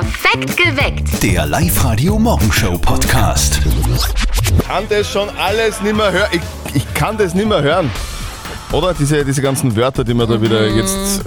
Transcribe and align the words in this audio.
Perfekt 0.00 0.56
geweckt. 0.58 1.22
Der 1.22 1.46
Live-Radio-Morgenshow-Podcast. 1.46 3.60
kann 4.68 4.84
das 4.90 5.10
schon 5.10 5.30
alles 5.38 5.80
nicht 5.80 5.96
mehr 5.96 6.12
hören. 6.12 6.28
Ich, 6.32 6.40
ich 6.74 6.92
kann 6.94 7.16
das 7.16 7.32
nicht 7.32 7.48
mehr 7.48 7.62
hören. 7.62 7.90
Oder? 8.72 8.92
Diese, 8.92 9.24
diese 9.24 9.40
ganzen 9.40 9.74
Wörter, 9.74 10.04
die 10.04 10.12
wir 10.12 10.26
da 10.26 10.38
wieder 10.42 10.66
jetzt 10.68 11.22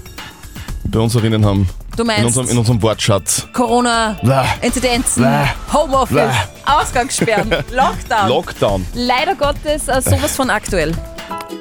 bei 0.83 0.99
uns 0.99 1.15
erinnern 1.15 1.43
haben. 1.45 1.61
Mhm. 1.61 1.67
Du 1.97 2.05
meinst- 2.05 2.19
In 2.21 2.25
unserem, 2.27 2.49
in 2.49 2.57
unserem 2.59 2.79
Wortschatz. 2.83 3.47
Corona, 3.53 4.15
Blah. 4.21 4.45
Inzidenzen, 4.61 5.23
Blah. 5.23 5.47
Homeoffice, 5.73 6.13
Blah. 6.13 6.31
Ausgangssperren, 6.79 7.49
Lockdown. 7.71 8.29
Lockdown. 8.29 8.85
Leider 8.93 9.33
Gottes 9.33 9.87
äh, 9.87 9.99
sowas 9.99 10.35
von 10.35 10.51
aktuell. 10.51 10.91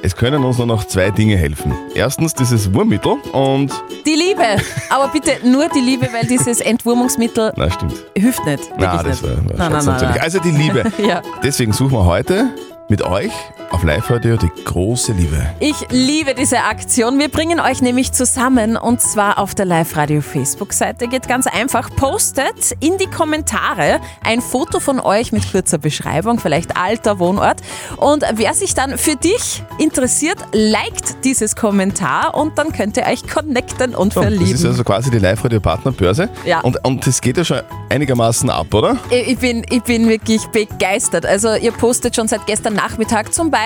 Es 0.01 0.15
können 0.15 0.43
uns 0.43 0.57
nur 0.57 0.67
noch 0.67 0.85
zwei 0.85 1.09
Dinge 1.11 1.35
helfen. 1.37 1.73
Erstens 1.93 2.33
dieses 2.33 2.73
Wurmmittel 2.73 3.17
und. 3.33 3.71
Die 4.05 4.13
Liebe, 4.15 4.43
aber 4.89 5.07
bitte 5.09 5.31
nur 5.43 5.67
die 5.69 5.79
Liebe, 5.81 6.07
weil 6.13 6.25
dieses 6.25 6.61
Entwurmungsmittel 6.61 7.51
Na, 7.55 7.69
stimmt. 7.69 7.93
hilft 8.15 8.45
nicht. 8.45 8.69
Na, 8.77 9.03
das 9.03 9.21
nicht. 9.21 9.23
war, 9.23 9.37
war 9.37 9.69
nein, 9.69 9.71
nein, 9.71 9.85
natürlich. 9.85 10.15
nein. 10.15 10.21
Also 10.21 10.39
die 10.39 10.51
Liebe. 10.51 10.83
Ja. 11.05 11.21
Deswegen 11.43 11.71
suchen 11.73 11.93
wir 11.93 12.05
heute 12.05 12.49
mit 12.89 13.01
euch 13.01 13.31
auf 13.71 13.83
Live-Radio 13.83 14.35
die 14.35 14.49
große 14.65 15.11
Liebe. 15.13 15.45
Ich 15.59 15.75
liebe 15.91 16.33
diese 16.33 16.63
Aktion. 16.63 17.19
Wir 17.19 17.29
bringen 17.29 17.59
euch 17.59 17.81
nämlich 17.81 18.11
zusammen 18.11 18.77
und 18.77 18.99
zwar 18.99 19.37
auf 19.37 19.53
der 19.53 19.65
Live-Radio-Facebook-Seite. 19.65 21.07
Geht 21.07 21.27
ganz 21.27 21.45
einfach. 21.45 21.89
Postet 21.95 22.75
in 22.79 22.97
die 22.97 23.05
Kommentare 23.07 23.99
ein 24.23 24.41
Foto 24.41 24.79
von 24.79 24.99
euch 24.99 25.31
mit 25.31 25.51
kurzer 25.51 25.77
Beschreibung, 25.77 26.39
vielleicht 26.39 26.77
Alter, 26.77 27.19
Wohnort. 27.19 27.61
Und 27.97 28.23
wer 28.33 28.53
sich 28.53 28.73
dann 28.73 28.97
für 28.97 29.15
dich 29.15 29.61
interessiert, 29.77 30.37
liked 30.51 31.23
dieses 31.23 31.55
Kommentar 31.55 32.35
und 32.35 32.57
dann 32.57 32.73
könnt 32.73 32.97
ihr 32.97 33.05
euch 33.05 33.27
connecten 33.27 33.93
und 33.93 34.13
So, 34.13 34.21
das 34.21 34.29
verlieben. 34.33 34.55
ist 34.55 34.65
also 34.65 34.83
quasi 34.83 35.11
die 35.11 35.19
Live-Radio-Partnerbörse. 35.19 36.29
Ja. 36.43 36.61
Und, 36.61 36.83
und 36.85 37.05
das 37.05 37.21
geht 37.21 37.37
ja 37.37 37.45
schon 37.45 37.61
einigermaßen 37.89 38.49
ab, 38.49 38.73
oder? 38.73 38.97
Ich 39.11 39.37
bin, 39.37 39.63
ich 39.69 39.83
bin 39.83 40.09
wirklich 40.09 40.47
begeistert. 40.47 41.25
Also 41.27 41.53
ihr 41.53 41.71
postet 41.71 42.15
schon 42.15 42.27
seit 42.27 42.47
gestern 42.47 42.73
Nachmittag 42.73 43.31
zum 43.31 43.51
Beispiel 43.51 43.58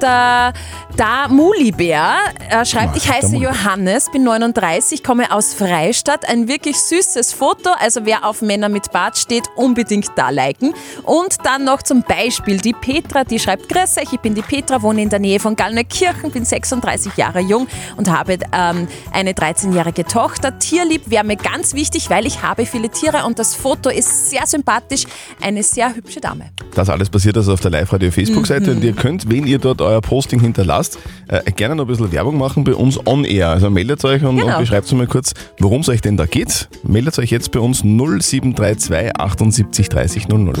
der, 0.00 0.52
der 0.98 1.28
Mulibär. 1.28 2.14
Er 2.48 2.64
schreibt, 2.64 2.96
ich 2.96 3.08
heiße. 3.10 3.36
Johannes, 3.36 4.10
bin 4.10 4.24
39, 4.24 5.02
komme 5.04 5.30
aus 5.32 5.54
Freistadt. 5.54 6.28
Ein 6.28 6.48
wirklich 6.48 6.76
süßes 6.78 7.32
Foto. 7.32 7.70
Also 7.78 8.00
wer 8.04 8.24
auf 8.24 8.42
Männer 8.42 8.68
mit 8.68 8.90
Bart 8.92 9.18
steht, 9.18 9.44
unbedingt 9.56 10.08
da 10.16 10.30
liken. 10.30 10.74
Und 11.04 11.36
dann 11.44 11.64
noch 11.64 11.82
zum 11.82 12.02
Beispiel 12.02 12.58
die 12.58 12.72
Petra, 12.72 13.24
die 13.24 13.38
schreibt, 13.38 13.68
Grüß 13.68 13.98
euch, 13.98 14.12
ich 14.12 14.20
bin 14.20 14.34
die 14.34 14.42
Petra, 14.42 14.82
wohne 14.82 15.02
in 15.02 15.08
der 15.10 15.18
Nähe 15.18 15.40
von 15.40 15.56
Gallneukirchen, 15.56 16.30
bin 16.30 16.44
36 16.44 17.16
Jahre 17.16 17.40
jung 17.40 17.66
und 17.96 18.10
habe 18.10 18.38
ähm, 18.52 18.88
eine 19.12 19.32
13-jährige 19.32 20.04
Tochter. 20.04 20.58
Tierlieb 20.58 21.10
wäre 21.10 21.24
mir 21.24 21.36
ganz 21.36 21.74
wichtig, 21.74 22.10
weil 22.10 22.26
ich 22.26 22.42
habe 22.42 22.66
viele 22.66 22.88
Tiere 22.88 23.24
und 23.24 23.38
das 23.38 23.54
Foto 23.54 23.90
ist 23.90 24.30
sehr 24.30 24.46
sympathisch. 24.46 25.04
Eine 25.40 25.62
sehr 25.62 25.94
hübsche 25.94 26.20
Dame. 26.20 26.50
Das 26.74 26.88
alles 26.88 27.10
passiert 27.10 27.36
also 27.36 27.52
auf 27.52 27.60
der 27.60 27.70
Live-Radio-Facebook-Seite 27.72 28.70
Mhm. 28.70 28.76
und 28.76 28.84
ihr 28.84 28.92
könnt, 28.92 29.17
wenn 29.28 29.46
ihr 29.46 29.58
dort 29.58 29.80
euer 29.80 30.00
Posting 30.00 30.40
hinterlasst, 30.40 30.98
äh, 31.28 31.50
gerne 31.52 31.74
noch 31.76 31.84
ein 31.84 31.88
bisschen 31.88 32.12
Werbung 32.12 32.38
machen 32.38 32.64
bei 32.64 32.74
uns 32.74 32.98
on 33.06 33.24
air. 33.24 33.48
Also 33.50 33.70
meldet 33.70 34.04
euch 34.04 34.22
und, 34.24 34.36
Genau. 34.38 34.54
und 34.54 34.60
beschreibt 34.60 34.84
uns 34.90 34.92
mal 34.98 35.06
kurz, 35.06 35.32
worum 35.58 35.80
es 35.80 35.88
euch 35.88 36.00
denn 36.00 36.16
da 36.16 36.26
geht. 36.26 36.68
Meldet 36.82 37.18
euch 37.18 37.30
jetzt 37.30 37.50
bei 37.52 37.60
uns 37.60 37.82
0732 37.84 39.16
78 39.18 39.88
30 39.88 40.28
00. 40.28 40.52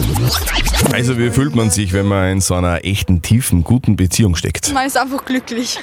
Also 0.92 1.18
wie 1.18 1.30
fühlt 1.30 1.54
man 1.54 1.70
sich, 1.70 1.92
wenn 1.92 2.06
man 2.06 2.28
in 2.32 2.40
so 2.40 2.54
einer 2.54 2.84
echten, 2.84 3.20
tiefen, 3.22 3.64
guten 3.64 3.96
Beziehung 3.96 4.34
steckt? 4.36 4.72
Man 4.72 4.86
ist 4.86 4.96
einfach 4.96 5.24
glücklich. 5.24 5.78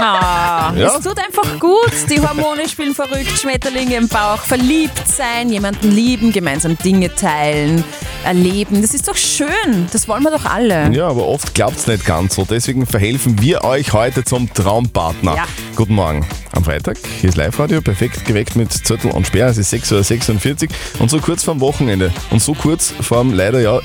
Ah, 0.00 0.72
Ja? 0.76 0.96
Es 0.96 1.04
tut 1.04 1.18
einfach 1.18 1.58
gut. 1.58 1.92
Die 2.10 2.20
Hormone 2.20 2.68
spielen 2.68 2.94
verrückt, 2.94 3.38
Schmetterlinge 3.38 3.96
im 3.96 4.08
Bauch, 4.08 4.38
verliebt 4.38 5.06
sein, 5.06 5.50
jemanden 5.50 5.90
lieben, 5.90 6.32
gemeinsam 6.32 6.76
Dinge 6.78 7.14
teilen, 7.14 7.84
erleben. 8.24 8.80
Das 8.82 8.94
ist 8.94 9.06
doch 9.08 9.16
schön. 9.16 9.86
Das 9.92 10.08
wollen 10.08 10.22
wir 10.22 10.30
doch 10.30 10.44
alle. 10.44 10.90
Ja, 10.92 11.08
aber 11.08 11.26
oft 11.26 11.54
klappt 11.54 11.76
es 11.78 11.86
nicht 11.86 12.01
ganz 12.04 12.34
so. 12.34 12.44
Deswegen 12.44 12.86
verhelfen 12.86 13.40
wir 13.40 13.64
euch 13.64 13.92
heute 13.92 14.24
zum 14.24 14.52
Traumpartner. 14.52 15.36
Ja. 15.36 15.44
Guten 15.76 15.94
Morgen. 15.94 16.26
Am 16.54 16.64
Freitag, 16.64 16.98
hier 17.20 17.30
ist 17.30 17.36
Live-Radio, 17.36 17.80
perfekt 17.80 18.26
geweckt 18.26 18.56
mit 18.56 18.70
Zettel 18.70 19.10
und 19.10 19.26
Sperr. 19.26 19.46
Es 19.48 19.56
ist 19.56 19.72
6.46 19.72 20.68
Uhr 20.68 21.00
und 21.00 21.10
so 21.10 21.18
kurz 21.18 21.44
vorm 21.44 21.60
Wochenende 21.60 22.12
und 22.30 22.42
so 22.42 22.52
kurz 22.52 22.92
vorm 23.00 23.32
leider 23.32 23.60
ja 23.60 23.78
äh, 23.78 23.82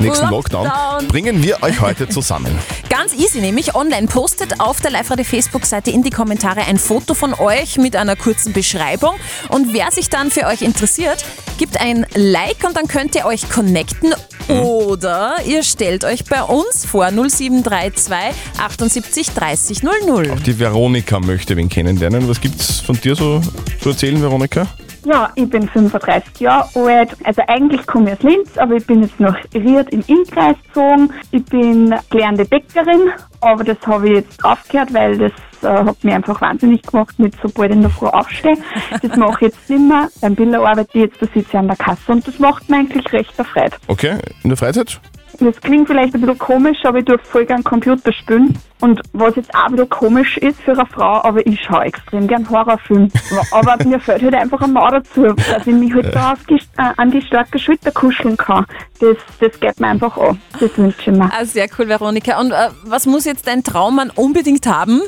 nächsten 0.00 0.28
Lockdown, 0.28 0.64
Lockdown. 0.66 1.08
bringen 1.08 1.42
wir 1.44 1.62
euch 1.62 1.80
heute 1.80 2.08
zusammen. 2.08 2.58
Ganz 2.88 3.14
easy, 3.14 3.40
nämlich 3.40 3.76
online. 3.76 4.08
Postet 4.08 4.60
auf 4.60 4.80
der 4.80 4.90
Live-Radio 4.90 5.24
Facebook-Seite 5.24 5.92
in 5.92 6.02
die 6.02 6.10
Kommentare 6.10 6.62
ein 6.62 6.78
Foto 6.78 7.14
von 7.14 7.34
euch 7.34 7.78
mit 7.78 7.94
einer 7.94 8.16
kurzen 8.16 8.52
Beschreibung. 8.52 9.14
Und 9.48 9.72
wer 9.72 9.92
sich 9.92 10.10
dann 10.10 10.32
für 10.32 10.46
euch 10.46 10.62
interessiert, 10.62 11.24
gibt 11.56 11.80
ein 11.80 12.04
Like 12.14 12.64
und 12.66 12.76
dann 12.76 12.88
könnt 12.88 13.14
ihr 13.14 13.26
euch 13.26 13.48
connecten. 13.48 14.12
Oder 14.48 15.36
ihr 15.46 15.62
stellt 15.62 16.04
euch 16.04 16.24
bei 16.24 16.42
uns 16.42 16.84
vor 16.86 17.10
0732 17.10 18.34
78 18.58 19.30
30 19.30 19.82
00. 19.82 20.36
Die 20.46 20.58
Veronika 20.58 21.20
möchte 21.20 21.56
wen 21.56 21.68
kennenlernen. 21.68 22.28
Was 22.28 22.40
gibt's 22.40 22.80
von 22.80 22.98
dir 23.00 23.14
so 23.14 23.40
zu 23.80 23.90
erzählen, 23.90 24.20
Veronika? 24.20 24.66
Ja, 25.10 25.30
ich 25.36 25.48
bin 25.48 25.66
35 25.66 26.38
Jahre 26.40 26.68
alt. 26.74 27.16
Also 27.24 27.40
eigentlich 27.46 27.86
komme 27.86 28.12
ich 28.12 28.18
aus 28.18 28.22
Linz, 28.24 28.58
aber 28.58 28.74
ich 28.74 28.86
bin 28.86 29.00
jetzt 29.00 29.18
nach 29.18 29.38
Ried 29.54 29.88
im 29.88 30.04
Innkreis 30.06 30.56
gezogen. 30.66 31.10
Ich 31.30 31.42
bin 31.46 31.94
gelernte 32.10 32.44
Bäckerin, 32.44 33.10
aber 33.40 33.64
das 33.64 33.78
habe 33.86 34.06
ich 34.08 34.14
jetzt 34.16 34.44
aufgehört, 34.44 34.92
weil 34.92 35.16
das 35.16 35.32
äh, 35.62 35.84
hat 35.84 36.04
mich 36.04 36.12
einfach 36.12 36.38
wahnsinnig 36.42 36.82
gemacht, 36.82 37.18
mit 37.18 37.34
so 37.42 37.48
bald 37.48 37.72
in 37.72 37.80
der 37.80 37.90
Früh 37.90 38.06
aufstehen. 38.06 38.62
Das 39.00 39.16
mache 39.16 39.46
ich 39.46 39.52
jetzt 39.52 39.70
nicht 39.70 39.88
mehr. 39.88 40.08
Beim 40.20 40.34
Biller 40.34 40.60
arbeite 40.60 40.90
ich 40.92 41.04
jetzt, 41.04 41.22
da 41.22 41.26
sitze 41.26 41.40
ich 41.40 41.56
an 41.56 41.68
der 41.68 41.76
Kasse 41.76 42.12
und 42.12 42.28
das 42.28 42.38
macht 42.38 42.68
mir 42.68 42.76
eigentlich 42.76 43.10
recht 43.10 43.38
erfreut. 43.38 43.72
Okay, 43.86 44.18
in 44.42 44.50
der 44.50 44.58
Freizeit? 44.58 45.00
Das 45.40 45.60
klingt 45.60 45.86
vielleicht 45.86 46.14
ein 46.14 46.20
bisschen 46.20 46.38
komisch, 46.38 46.78
aber 46.84 46.98
ich 46.98 47.04
tue 47.04 47.18
voll 47.18 47.46
gern 47.46 47.62
Computer 47.62 48.12
spielen. 48.12 48.58
Und 48.80 49.00
was 49.12 49.36
jetzt 49.36 49.54
auch 49.54 49.70
wieder 49.70 49.86
komisch 49.86 50.36
ist 50.38 50.60
für 50.60 50.72
eine 50.72 50.86
Frau, 50.86 51.22
aber 51.22 51.44
ich 51.46 51.60
schaue 51.62 51.84
extrem 51.84 52.26
gern 52.26 52.48
Horrorfilme. 52.48 53.08
Aber 53.52 53.76
mir 53.84 54.00
fällt 54.00 54.22
halt 54.22 54.34
einfach 54.34 54.60
ein 54.62 54.72
Mann 54.72 54.92
dazu, 54.92 55.22
dass 55.22 55.66
ich 55.66 55.74
mich 55.74 55.94
halt 55.94 56.14
da 56.14 56.32
auf 56.32 56.44
die, 56.46 56.54
äh, 56.54 56.92
an 56.96 57.10
die 57.10 57.22
starke 57.22 57.58
Schulter 57.58 57.92
kuscheln 57.92 58.36
kann. 58.36 58.66
Das, 59.00 59.16
das 59.40 59.58
geht 59.60 59.78
mir 59.78 59.88
einfach 59.88 60.16
an. 60.16 60.40
Das 60.58 60.76
wünsche 60.76 60.98
ich 61.00 61.06
mir. 61.16 61.30
Ah, 61.32 61.44
sehr 61.44 61.68
cool, 61.78 61.88
Veronika. 61.88 62.40
Und 62.40 62.50
äh, 62.50 62.68
was 62.84 63.06
muss 63.06 63.24
jetzt 63.24 63.46
dein 63.46 63.62
Traummann 63.62 64.10
unbedingt 64.10 64.66
haben? 64.66 65.02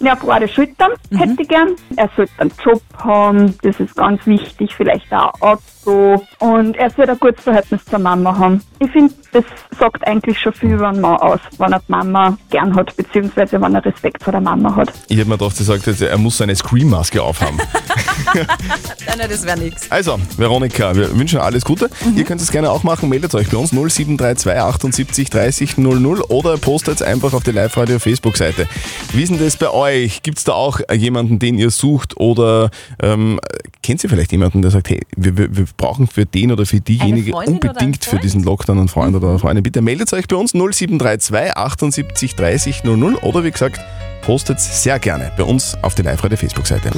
Ja, 0.00 0.16
breite 0.16 0.48
Schultern 0.48 0.92
hätte 1.16 1.42
ich 1.42 1.48
gern. 1.48 1.76
Er 1.96 2.10
sollte 2.16 2.32
einen 2.38 2.52
Job 2.64 2.82
haben, 2.98 3.56
das 3.62 3.78
ist 3.78 3.94
ganz 3.94 4.26
wichtig, 4.26 4.74
vielleicht 4.74 5.12
auch 5.12 5.32
ein 5.40 5.58
Auto. 5.84 6.22
Und 6.38 6.76
er 6.76 6.90
sollte 6.90 7.12
ein 7.12 7.18
gutes 7.18 7.44
Verhältnis 7.44 7.84
zur 7.84 7.98
Mama 7.98 8.36
haben. 8.36 8.62
Ich 8.78 8.90
finde, 8.90 9.14
das 9.32 9.44
sagt 9.78 10.06
eigentlich 10.06 10.38
schon 10.38 10.52
viel 10.52 10.72
über 10.72 10.88
einen 10.88 11.00
Mann 11.00 11.16
aus, 11.16 11.40
wenn 11.58 11.72
er 11.72 11.80
die 11.80 11.90
Mama 11.90 12.36
gern 12.50 12.74
hat, 12.74 12.94
beziehungsweise 12.96 13.60
wenn 13.60 13.74
er 13.74 13.84
Respekt 13.84 14.22
vor 14.22 14.32
der 14.32 14.40
Mama 14.40 14.74
hat. 14.74 14.92
Ich 15.08 15.16
hätte 15.16 15.28
mir 15.28 15.38
gedacht, 15.38 15.56
sie 15.56 15.64
sagt 15.64 15.86
jetzt, 15.86 16.02
er 16.02 16.18
muss 16.18 16.38
seine 16.38 16.54
Scream-Maske 16.54 17.22
aufhaben. 17.22 17.58
Nein, 18.34 18.46
nein, 19.18 19.28
das 19.28 19.44
wäre 19.44 19.58
nichts. 19.58 19.90
Also, 19.90 20.18
Veronika, 20.38 20.94
wir 20.94 21.18
wünschen 21.18 21.38
alles 21.38 21.64
Gute. 21.64 21.90
Ihr 22.16 22.24
könnt 22.24 22.40
es 22.40 22.50
gerne 22.50 22.70
auch 22.70 22.82
machen. 22.82 23.08
Meldet 23.08 23.34
euch 23.34 23.50
bei 23.50 23.58
uns 23.58 23.72
0732 23.72 24.52
78 24.52 25.30
30 25.30 25.78
00 25.78 26.22
oder 26.22 26.56
postet 26.56 27.02
einfach 27.02 27.34
auf 27.34 27.42
die 27.42 27.50
Live-Radio 27.50 27.98
Facebook-Seite. 27.98 28.68
Wie 29.12 29.22
ist 29.22 29.30
denn 29.30 29.38
das 29.38 29.56
bei 29.56 29.70
euch? 29.70 30.22
Gibt 30.22 30.38
es 30.38 30.44
da 30.44 30.52
auch 30.52 30.80
jemanden, 30.90 31.38
den 31.38 31.58
ihr 31.58 31.70
sucht 31.70 32.16
oder 32.16 32.70
ähm, 33.02 33.38
kennt 33.82 34.02
ihr 34.02 34.08
vielleicht 34.08 34.32
jemanden, 34.32 34.62
der 34.62 34.70
sagt, 34.70 34.88
hey, 34.88 35.00
wir, 35.16 35.36
wir, 35.36 35.56
wir 35.56 35.66
brauchen 35.76 36.06
für 36.06 36.26
den 36.26 36.52
oder 36.52 36.66
für 36.66 36.80
diejenige 36.80 37.34
unbedingt 37.34 38.04
für 38.04 38.18
diesen 38.18 38.42
Lockdown 38.42 38.78
einen 38.78 38.88
Freund 38.88 39.14
oder 39.16 39.28
eine 39.30 39.38
Freundin? 39.38 39.62
Bitte 39.62 39.82
meldet 39.82 40.12
euch 40.12 40.28
bei 40.28 40.36
uns 40.36 40.52
0732 40.52 41.56
78 41.56 42.36
30 42.36 42.84
00 42.84 43.14
oder 43.16 43.44
wie 43.44 43.50
gesagt, 43.50 43.80
postet 44.22 44.60
sehr 44.60 44.98
gerne 45.00 45.32
bei 45.36 45.42
uns 45.42 45.76
auf 45.82 45.96
die 45.96 46.02
Live-Radio 46.02 46.38
Facebook-Seite. 46.38 46.90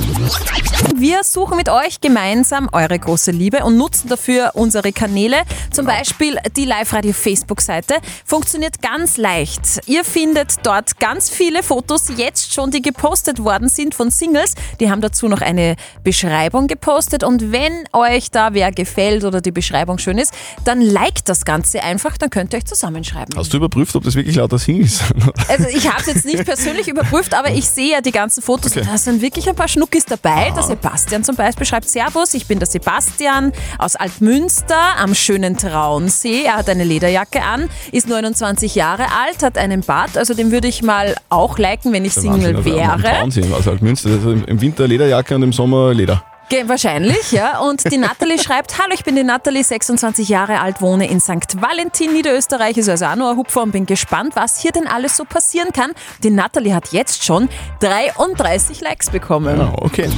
Wir 0.95 1.25
suchen 1.25 1.57
mit 1.57 1.71
euch 1.71 2.01
gemeinsam 2.01 2.69
eure 2.71 2.99
große 2.99 3.31
Liebe 3.31 3.65
und 3.65 3.79
nutzen 3.79 4.09
dafür 4.09 4.51
unsere 4.53 4.93
Kanäle. 4.93 5.39
Zum 5.73 5.87
Beispiel 5.87 6.37
die 6.55 6.67
Live-Radio-Facebook-Seite. 6.67 7.95
Funktioniert 8.27 8.83
ganz 8.83 9.17
leicht. 9.17 9.81
Ihr 9.87 10.05
findet 10.05 10.55
dort 10.65 11.01
ganz 11.01 11.31
viele 11.31 11.63
Fotos 11.63 12.09
jetzt 12.15 12.53
schon, 12.53 12.71
die 12.71 12.83
gepostet 12.83 13.43
worden 13.43 13.71
sind 13.71 13.95
von 13.95 14.11
Singles. 14.11 14.55
Die 14.79 14.91
haben 14.91 15.01
dazu 15.01 15.27
noch 15.27 15.41
eine 15.41 15.77
Beschreibung 16.05 16.67
gepostet. 16.67 17.25
Und 17.25 17.51
wenn 17.51 17.73
euch 17.95 18.31
da 18.31 18.53
wer 18.53 18.71
gefällt 18.71 19.25
oder 19.25 19.41
die 19.41 19.53
Beschreibung 19.53 19.97
schön 19.97 20.19
ist, 20.19 20.35
dann 20.65 20.83
liked 20.83 21.29
das 21.31 21.47
Ganze 21.47 21.83
einfach, 21.83 22.19
dann 22.19 22.29
könnt 22.29 22.53
ihr 22.53 22.59
euch 22.59 22.67
zusammenschreiben. 22.67 23.35
Hast 23.37 23.53
du 23.53 23.57
überprüft, 23.57 23.97
ob 23.97 24.05
das 24.05 24.15
wirklich 24.15 24.37
lauter 24.37 24.59
Singles 24.59 24.99
sind? 24.99 25.15
Also 25.49 25.69
ich 25.69 25.89
habe 25.91 26.01
es 26.01 26.07
jetzt 26.07 26.25
nicht 26.27 26.45
persönlich 26.45 26.87
überprüft, 26.95 27.14
aber 27.35 27.51
ich 27.51 27.69
sehe 27.69 27.93
ja 27.93 28.01
die 28.01 28.11
ganzen 28.13 28.43
Fotos 28.43 28.77
Okay. 28.77 28.87
da 28.91 28.99
sind 28.99 29.23
wirklich 29.23 29.49
ein 29.49 29.55
paar 29.55 29.69
Schnuckis 29.69 30.05
dabei. 30.05 30.51
Der 30.57 30.63
Sebastian 30.63 31.23
zum 31.23 31.37
Beispiel 31.37 31.65
schreibt 31.67 31.89
Servus, 31.89 32.35
ich 32.35 32.47
bin 32.47 32.59
der 32.59 32.67
Sebastian 32.67 33.53
aus 33.79 33.95
Altmünster 33.97 34.97
am 34.99 35.15
schönen 35.15 35.57
Traunsee. 35.57 36.43
Er 36.45 36.57
hat 36.57 36.69
eine 36.69 36.85
Lederjacke 36.85 37.43
an, 37.43 37.69
ist 37.93 38.09
29 38.09 38.75
Jahre 38.75 39.05
alt, 39.05 39.43
hat 39.43 39.59
einen 39.59 39.83
Bart, 39.83 40.17
also 40.19 40.35
den 40.35 40.51
würde 40.51 40.67
ich 40.69 40.83
mal 40.83 41.15
auch 41.29 41.59
liken, 41.59 41.93
wenn 41.93 42.05
ich 42.05 42.15
Single 42.15 42.55
Wahnsinn, 42.57 42.75
also 42.79 42.93
am 42.93 43.03
wäre. 43.03 43.19
Traunsee, 43.19 43.45
also 43.55 43.71
halt 43.71 43.83
Münster, 43.83 44.11
also 44.11 44.33
im 44.33 44.61
Winter 44.61 44.89
Lederjacke 44.89 45.35
und 45.37 45.43
im 45.43 45.53
Sommer 45.53 45.95
Leder. 45.95 46.25
Ge 46.51 46.69
wahrscheinlich, 46.69 47.33
ja. 47.33 47.59
Und 47.61 47.91
die 47.91 47.97
Natalie 47.97 48.39
schreibt, 48.43 48.79
hallo, 48.79 48.93
ich 48.95 49.03
bin 49.03 49.17
die 49.17 49.25
Natalie, 49.25 49.65
26 49.65 50.29
Jahre 50.29 50.61
alt, 50.61 50.81
wohne 50.83 51.09
in 51.09 51.19
St. 51.21 51.61
Valentin, 51.61 52.13
Niederösterreich, 52.13 52.77
ist 52.77 52.89
also 52.89 53.07
auch 53.07 53.17
nur 53.17 53.31
ein 53.31 53.37
Hupfer 53.37 53.63
und 53.63 53.73
bin 53.73 53.87
gespannt, 53.87 54.37
was 54.37 54.61
hier 54.61 54.71
denn 54.73 54.87
alles 54.87 55.17
so 55.17 55.25
passieren 55.25 55.73
kann. 55.73 55.93
Die 56.23 56.31
Natalie 56.31 56.75
hat 56.75 56.89
jetzt 56.93 57.25
schon 57.25 57.49
33 57.81 58.81
Likes 58.83 59.09
bekommen. 59.11 59.59
Ah, 59.61 59.73
okay. 59.81 60.09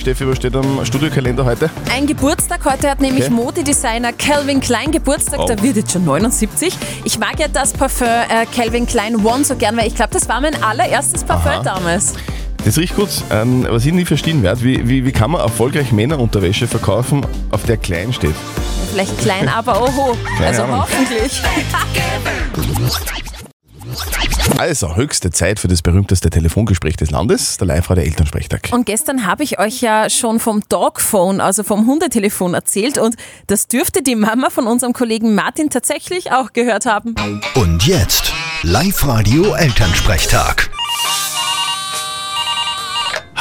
Steffi, 0.00 0.26
was 0.26 0.36
steht 0.38 0.56
am 0.56 0.84
Studiokalender 0.84 1.44
heute? 1.44 1.68
Ein 1.94 2.06
Geburtstag, 2.06 2.60
heute 2.64 2.90
hat 2.90 3.00
nämlich 3.00 3.24
Okay. 3.26 3.34
Modedesigner 3.34 4.12
Calvin 4.12 4.60
Klein 4.60 4.90
Geburtstag, 4.92 5.40
Oh. 5.40 5.46
der 5.46 5.62
wird 5.62 5.76
jetzt 5.76 5.92
schon 5.92 6.04
79. 6.04 6.74
Ich 7.04 7.18
mag 7.18 7.38
ja 7.38 7.48
das 7.48 7.72
Parfum 7.72 8.06
äh, 8.06 8.46
Calvin 8.54 8.86
Klein 8.86 9.24
One 9.24 9.44
so 9.44 9.56
gern, 9.56 9.76
weil 9.76 9.86
ich 9.88 9.94
glaube, 9.94 10.10
das 10.12 10.28
war 10.28 10.40
mein 10.40 10.60
allererstes 10.62 11.22
Parfum 11.24 11.52
Aha. 11.52 11.62
damals. 11.62 12.14
Das 12.64 12.78
riecht 12.78 12.96
gut. 12.96 13.10
Ähm, 13.30 13.66
was 13.68 13.84
ich 13.84 13.92
nie 13.92 14.06
verstehen 14.06 14.42
werde, 14.42 14.62
wie, 14.62 14.88
wie, 14.88 15.04
wie 15.04 15.12
kann 15.12 15.30
man 15.30 15.42
erfolgreich 15.42 15.92
Männerunterwäsche 15.92 16.66
verkaufen, 16.66 17.26
auf 17.50 17.64
der 17.64 17.76
klein 17.76 18.12
steht? 18.12 18.34
Vielleicht 18.90 19.18
klein, 19.18 19.48
aber 19.48 19.82
oho. 19.82 20.16
Keine 20.36 20.46
also 20.46 20.62
Ahnung. 20.62 20.80
hoffentlich. 20.82 21.42
Also, 24.58 24.96
höchste 24.96 25.30
Zeit 25.30 25.58
für 25.58 25.68
das 25.68 25.82
berühmteste 25.82 26.30
Telefongespräch 26.30 26.96
des 26.96 27.10
Landes, 27.10 27.56
der 27.58 27.66
live 27.66 27.88
der 27.88 27.98
Elternsprechtag. 27.98 28.70
Und 28.72 28.86
gestern 28.86 29.26
habe 29.26 29.42
ich 29.42 29.58
euch 29.58 29.80
ja 29.80 30.08
schon 30.08 30.40
vom 30.40 30.62
Dogphone, 30.68 31.40
also 31.40 31.64
vom 31.64 31.86
Hundetelefon 31.86 32.54
erzählt 32.54 32.98
und 32.98 33.16
das 33.46 33.66
dürfte 33.66 34.02
die 34.02 34.16
Mama 34.16 34.50
von 34.50 34.66
unserem 34.66 34.92
Kollegen 34.92 35.34
Martin 35.34 35.70
tatsächlich 35.70 36.32
auch 36.32 36.52
gehört 36.52 36.86
haben. 36.86 37.14
Und 37.54 37.86
jetzt 37.86 38.32
Live-Radio 38.62 39.54
Elternsprechtag. 39.54 40.73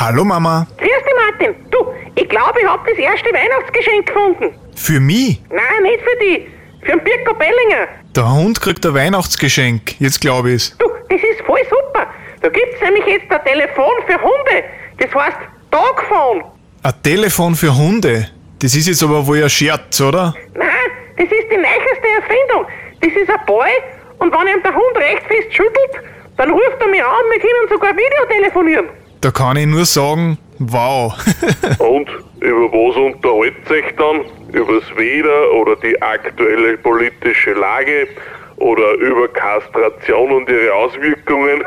Hallo 0.06 0.26
Mama. 0.26 0.68
Grüß 0.80 0.90
dich, 0.90 1.14
Martin. 1.16 1.56
Du, 1.72 1.78
ich 2.16 2.28
glaube, 2.28 2.60
ich 2.60 2.68
hab 2.68 2.86
das 2.86 2.98
erste 2.98 3.30
Weihnachtsgeschenk 3.32 4.06
gefunden. 4.06 4.54
Für 4.76 5.00
mich? 5.00 5.42
Nein, 5.50 5.84
nicht 5.84 6.02
für 6.02 6.18
dich. 6.18 6.48
Für 6.82 6.98
den 6.98 7.04
Birko 7.06 7.34
Bellinger. 7.36 7.88
Der 8.14 8.30
Hund 8.30 8.60
kriegt 8.60 8.86
ein 8.86 8.94
Weihnachtsgeschenk. 8.94 10.02
Jetzt 10.02 10.20
glaube 10.20 10.52
ich's. 10.52 10.76
Du, 10.78 10.90
das 11.08 11.22
ist 11.24 11.40
voll 11.46 11.62
super. 11.70 12.08
Da 12.42 12.50
gibt's 12.50 12.82
nämlich 12.82 13.06
jetzt 13.06 13.32
ein 13.32 13.46
Telefon 13.46 13.94
für 14.06 14.22
Hunde. 14.22 14.66
Das 14.98 15.16
heißt 15.16 15.38
Dogphone. 15.72 16.44
Ein 16.84 16.94
Telefon 17.02 17.56
für 17.56 17.74
Hunde. 17.74 18.28
Das 18.60 18.76
ist 18.76 18.90
jetzt 18.90 19.04
aber 19.04 19.26
wohl 19.26 19.42
ein 19.42 19.50
Scherz, 19.50 20.02
oder? 20.02 20.36
Nein, 20.54 20.68
das 21.16 21.28
ist 21.28 21.48
die 21.50 21.56
neueste 21.56 22.08
Erfindung. 22.20 22.68
Das 23.00 23.14
ist 23.14 23.30
ein 23.30 23.46
Boy 23.46 23.72
und 24.20 24.34
wenn 24.34 24.48
ihm 24.54 24.62
der 24.64 24.76
Hund 24.76 24.98
recht 24.98 25.24
fest 25.28 25.54
schüttelt, 25.56 26.04
dann 26.36 26.52
ruft 26.52 26.82
er 26.82 26.88
mich 26.88 27.02
an 27.02 27.24
wir 27.32 27.40
können 27.40 27.70
sogar 27.70 27.96
Videotelefonieren. 27.96 29.03
Da 29.24 29.32
kann 29.32 29.56
ich 29.56 29.66
nur 29.66 29.86
sagen, 29.86 30.38
wow. 30.60 31.14
Und 31.80 32.10
über 32.42 32.70
was 32.74 32.98
unterhaltet 32.98 33.68
sich 33.70 33.86
dann? 33.98 34.26
Übers 34.52 34.84
Wetter 34.98 35.52
oder 35.54 35.78
die 35.78 36.00
aktuelle 36.02 36.78
politische 36.80 37.54
Lage 37.54 38.10
oder 38.58 38.96
über 38.96 39.30
Kastration 39.30 40.30
und 40.30 40.50
ihre 40.50 40.74
Auswirkungen? 40.74 41.64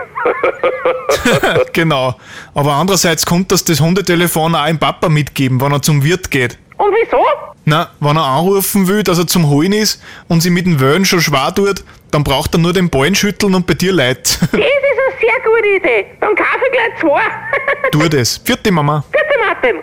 genau. 1.72 2.14
Aber 2.54 2.72
andererseits 2.72 3.24
kommt 3.24 3.50
das 3.50 3.64
das 3.64 3.80
Hundetelefon 3.80 4.54
auch 4.54 4.68
im 4.68 4.78
Papa 4.78 5.08
mitgeben, 5.08 5.58
wenn 5.58 5.72
er 5.72 5.80
zum 5.80 6.04
Wirt 6.04 6.30
geht. 6.30 6.58
Und 6.76 6.94
wieso? 7.02 7.24
Na, 7.64 7.90
wenn 8.00 8.16
er 8.16 8.24
anrufen 8.24 8.86
will, 8.86 9.02
dass 9.02 9.18
er 9.18 9.26
zum 9.26 9.48
Holen 9.48 9.72
ist 9.72 10.02
und 10.28 10.42
sie 10.42 10.50
mit 10.50 10.66
dem 10.66 10.78
Wellen 10.78 11.06
schon 11.06 11.22
schwer 11.22 11.54
tut, 11.54 11.84
dann 12.10 12.22
braucht 12.22 12.54
er 12.54 12.58
nur 12.58 12.74
den 12.74 12.90
Ballen 12.90 13.14
schütteln 13.14 13.54
und 13.54 13.66
bei 13.66 13.72
dir 13.72 13.94
leid. 13.94 14.38
Das 15.16 15.22
ist 15.22 15.30
eine 15.30 15.40
sehr 15.40 15.40
gute 15.44 15.68
Idee. 15.76 16.06
Dann 16.20 16.34
kaufe 16.34 16.60
ich 16.66 16.72
gleich 16.72 17.00
zwei. 17.00 17.90
tu 17.90 18.08
das. 18.08 18.40
Vierte 18.44 18.70
Mama. 18.70 19.04
Bitte, 19.10 19.24
Martin. 19.40 19.82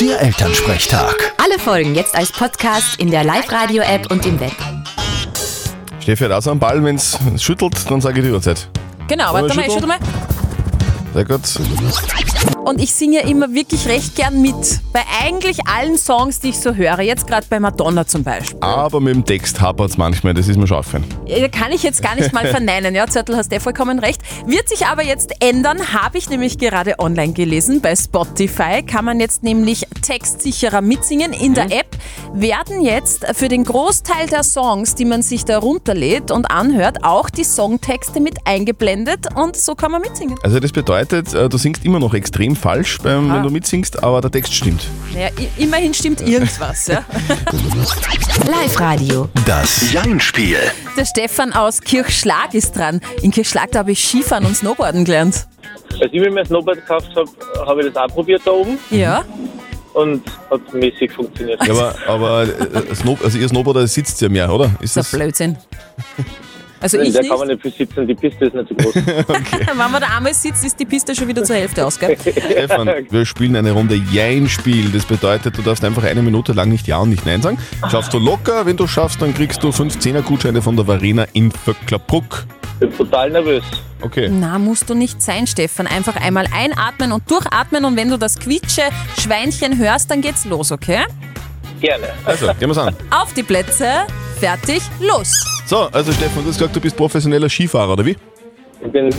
Der 0.00 0.22
Elternsprechtag. 0.22 1.34
Alle 1.42 1.58
Folgen 1.58 1.94
jetzt 1.94 2.14
als 2.16 2.32
Podcast 2.32 2.98
in 2.98 3.10
der 3.10 3.24
Live-Radio-App 3.24 4.10
und 4.10 4.24
im 4.24 4.40
Web. 4.40 4.52
Steffi 6.00 6.24
hat 6.24 6.32
auch 6.32 6.40
so 6.40 6.52
einen 6.52 6.60
Ball, 6.60 6.82
wenn 6.84 6.96
es 6.96 7.18
schüttelt, 7.38 7.90
dann 7.90 8.00
sage 8.00 8.20
ich 8.20 8.26
die 8.26 8.32
Uhrzeit. 8.32 8.68
Genau, 9.08 9.32
warte 9.34 9.54
mal, 9.54 9.66
ich 9.66 9.72
schüttel 9.72 9.88
mal. 9.88 9.98
Sehr 11.12 11.24
gut. 11.24 11.42
Und 12.64 12.80
ich 12.80 12.92
singe 12.92 13.22
ja 13.22 13.28
immer 13.28 13.54
wirklich 13.54 13.86
recht 13.86 14.16
gern 14.16 14.42
mit. 14.42 14.80
Bei 14.92 15.02
eigentlich 15.22 15.66
allen 15.68 15.96
Songs, 15.96 16.40
die 16.40 16.48
ich 16.48 16.58
so 16.58 16.74
höre. 16.74 17.00
Jetzt 17.00 17.26
gerade 17.26 17.46
bei 17.48 17.60
Madonna 17.60 18.06
zum 18.06 18.24
Beispiel. 18.24 18.58
Aber 18.60 19.00
mit 19.00 19.14
dem 19.14 19.24
Text 19.24 19.60
hapert 19.60 19.90
es 19.90 19.98
manchmal, 19.98 20.34
das 20.34 20.48
ist 20.48 20.56
mir 20.56 20.66
schon 20.66 20.78
aufgefallen. 20.78 21.04
Ja, 21.26 21.46
Kann 21.48 21.72
ich 21.72 21.82
jetzt 21.82 22.02
gar 22.02 22.16
nicht 22.16 22.32
mal 22.32 22.46
verneinen. 22.48 22.94
Ja, 22.94 23.06
Zörtel, 23.06 23.36
hast 23.36 23.52
du 23.52 23.60
vollkommen 23.60 23.98
recht. 23.98 24.20
Wird 24.46 24.68
sich 24.68 24.86
aber 24.86 25.04
jetzt 25.04 25.32
ändern, 25.40 25.92
habe 25.92 26.18
ich 26.18 26.28
nämlich 26.28 26.58
gerade 26.58 26.98
online 26.98 27.32
gelesen. 27.32 27.80
Bei 27.80 27.94
Spotify 27.94 28.82
kann 28.84 29.04
man 29.04 29.20
jetzt 29.20 29.42
nämlich 29.42 29.86
textsicherer 30.02 30.80
mitsingen. 30.80 31.32
In 31.32 31.54
der 31.54 31.66
App 31.66 31.96
werden 32.32 32.80
jetzt 32.80 33.26
für 33.34 33.48
den 33.48 33.64
Großteil 33.64 34.26
der 34.28 34.42
Songs, 34.42 34.94
die 34.94 35.04
man 35.04 35.22
sich 35.22 35.44
da 35.44 35.58
runterlädt 35.58 36.30
und 36.30 36.50
anhört, 36.50 37.04
auch 37.04 37.30
die 37.30 37.44
Songtexte 37.44 38.20
mit 38.20 38.38
eingeblendet 38.44 39.34
und 39.34 39.56
so 39.56 39.74
kann 39.74 39.92
man 39.92 40.02
mitsingen. 40.02 40.36
Also 40.42 40.58
das 40.60 40.72
bedeutet, 40.72 41.32
äh, 41.34 41.48
du 41.48 41.58
singst 41.58 41.84
immer 41.84 41.98
noch 41.98 42.14
extrem 42.14 42.35
falsch, 42.56 42.98
beim, 43.02 43.28
Aha. 43.30 43.36
wenn 43.36 43.42
du 43.44 43.50
mitsingst, 43.50 44.02
aber 44.02 44.20
der 44.20 44.30
Text 44.30 44.54
stimmt. 44.54 44.82
Naja, 45.14 45.28
immerhin 45.56 45.92
stimmt 45.94 46.20
irgendwas. 46.20 46.86
Ja. 46.88 47.04
Live-Radio. 48.50 49.28
Das 49.46 49.92
Jein-Spiel. 49.92 50.58
Der 50.96 51.04
Stefan 51.04 51.52
aus 51.52 51.80
Kirchschlag 51.80 52.54
ist 52.54 52.76
dran. 52.76 53.00
In 53.22 53.30
Kirchschlag, 53.30 53.70
da 53.72 53.80
habe 53.80 53.92
ich 53.92 54.04
Skifahren 54.04 54.44
und 54.44 54.56
Snowboarden 54.56 55.04
gelernt. 55.04 55.46
Als 56.00 56.12
ich 56.12 56.20
mir 56.20 56.30
mein 56.30 56.44
Snowboard 56.46 56.78
gekauft 56.78 57.08
habe, 57.16 57.30
habe 57.66 57.82
ich 57.86 57.92
das 57.92 57.96
auch 58.02 58.14
probiert 58.14 58.42
da 58.44 58.50
oben 58.50 58.78
Ja. 58.90 59.24
und 59.94 60.22
hat 60.50 60.74
mäßig 60.74 61.10
funktioniert. 61.12 61.64
Ja, 61.66 61.72
aber, 61.72 61.94
aber 62.06 62.42
äh, 62.42 62.94
Snow, 62.94 63.18
also 63.24 63.38
ihr 63.38 63.48
Snowboarder 63.48 63.86
sitzt 63.86 64.20
ja 64.20 64.28
mehr, 64.28 64.52
oder? 64.52 64.66
Ist 64.80 64.96
Das 64.96 65.06
ist 65.06 65.12
das? 65.12 65.14
ein 65.14 65.18
Blödsinn. 65.20 65.56
Also 66.86 66.98
In 66.98 67.06
ich 67.06 67.12
der 67.14 67.22
nicht. 67.22 67.30
kann 67.30 67.40
man 67.40 67.48
nicht 67.48 67.62
viel 67.62 67.72
sitzen, 67.72 68.06
die 68.06 68.14
Piste 68.14 68.44
ist 68.44 68.54
nicht 68.54 68.68
so 68.68 68.74
groß. 68.76 68.94
Wenn 68.94 69.76
man 69.76 70.00
da 70.00 70.06
einmal 70.16 70.32
sitzt, 70.32 70.64
ist 70.64 70.78
die 70.78 70.84
Piste 70.84 71.16
schon 71.16 71.26
wieder 71.26 71.42
zur 71.42 71.56
Hälfte 71.56 71.84
aus, 71.84 71.98
gell? 71.98 72.16
Stefan, 72.20 72.88
wir 73.10 73.26
spielen 73.26 73.56
eine 73.56 73.72
Runde 73.72 74.00
Jein-Spiel. 74.12 74.90
Das 74.90 75.04
bedeutet, 75.04 75.58
du 75.58 75.62
darfst 75.62 75.84
einfach 75.84 76.04
eine 76.04 76.22
Minute 76.22 76.52
lang 76.52 76.68
nicht 76.68 76.86
Ja 76.86 76.98
und 76.98 77.10
nicht 77.10 77.26
Nein 77.26 77.42
sagen. 77.42 77.58
Schaffst 77.90 78.14
du 78.14 78.20
locker, 78.20 78.66
wenn 78.66 78.76
du 78.76 78.86
schaffst, 78.86 79.20
dann 79.20 79.34
kriegst 79.34 79.64
du 79.64 79.70
15er 79.70 80.22
Gutscheine 80.22 80.62
von 80.62 80.76
der 80.76 80.86
Varena 80.86 81.26
in 81.32 81.50
Vöcklerbruck. 81.50 82.46
bin 82.78 82.96
total 82.96 83.30
nervös. 83.32 83.64
Okay. 84.02 84.28
Na, 84.30 84.60
musst 84.60 84.88
du 84.88 84.94
nicht 84.94 85.20
sein, 85.20 85.48
Stefan. 85.48 85.88
Einfach 85.88 86.14
einmal 86.14 86.46
einatmen 86.54 87.10
und 87.10 87.28
durchatmen 87.28 87.84
und 87.84 87.96
wenn 87.96 88.10
du 88.10 88.16
das 88.16 88.38
quietsche 88.38 88.82
Schweinchen 89.20 89.76
hörst, 89.76 90.08
dann 90.12 90.20
geht's 90.20 90.44
los, 90.44 90.70
okay? 90.70 91.00
Gerne. 91.80 92.06
Also, 92.24 92.46
gehen 92.60 92.68
wir's 92.68 92.78
an. 92.78 92.94
Auf 93.10 93.32
die 93.34 93.42
Plätze, 93.42 93.88
fertig, 94.36 94.82
los! 95.00 95.32
So, 95.66 95.88
also 95.92 96.12
Stefan, 96.12 96.42
du 96.44 96.48
hast 96.50 96.58
gesagt, 96.58 96.76
du 96.76 96.80
bist 96.80 96.96
professioneller 96.96 97.48
Skifahrer, 97.48 97.92
oder 97.94 98.04
wie? 98.04 98.16
Ich 98.84 98.92
bin 98.92 99.06
nicht 99.06 99.18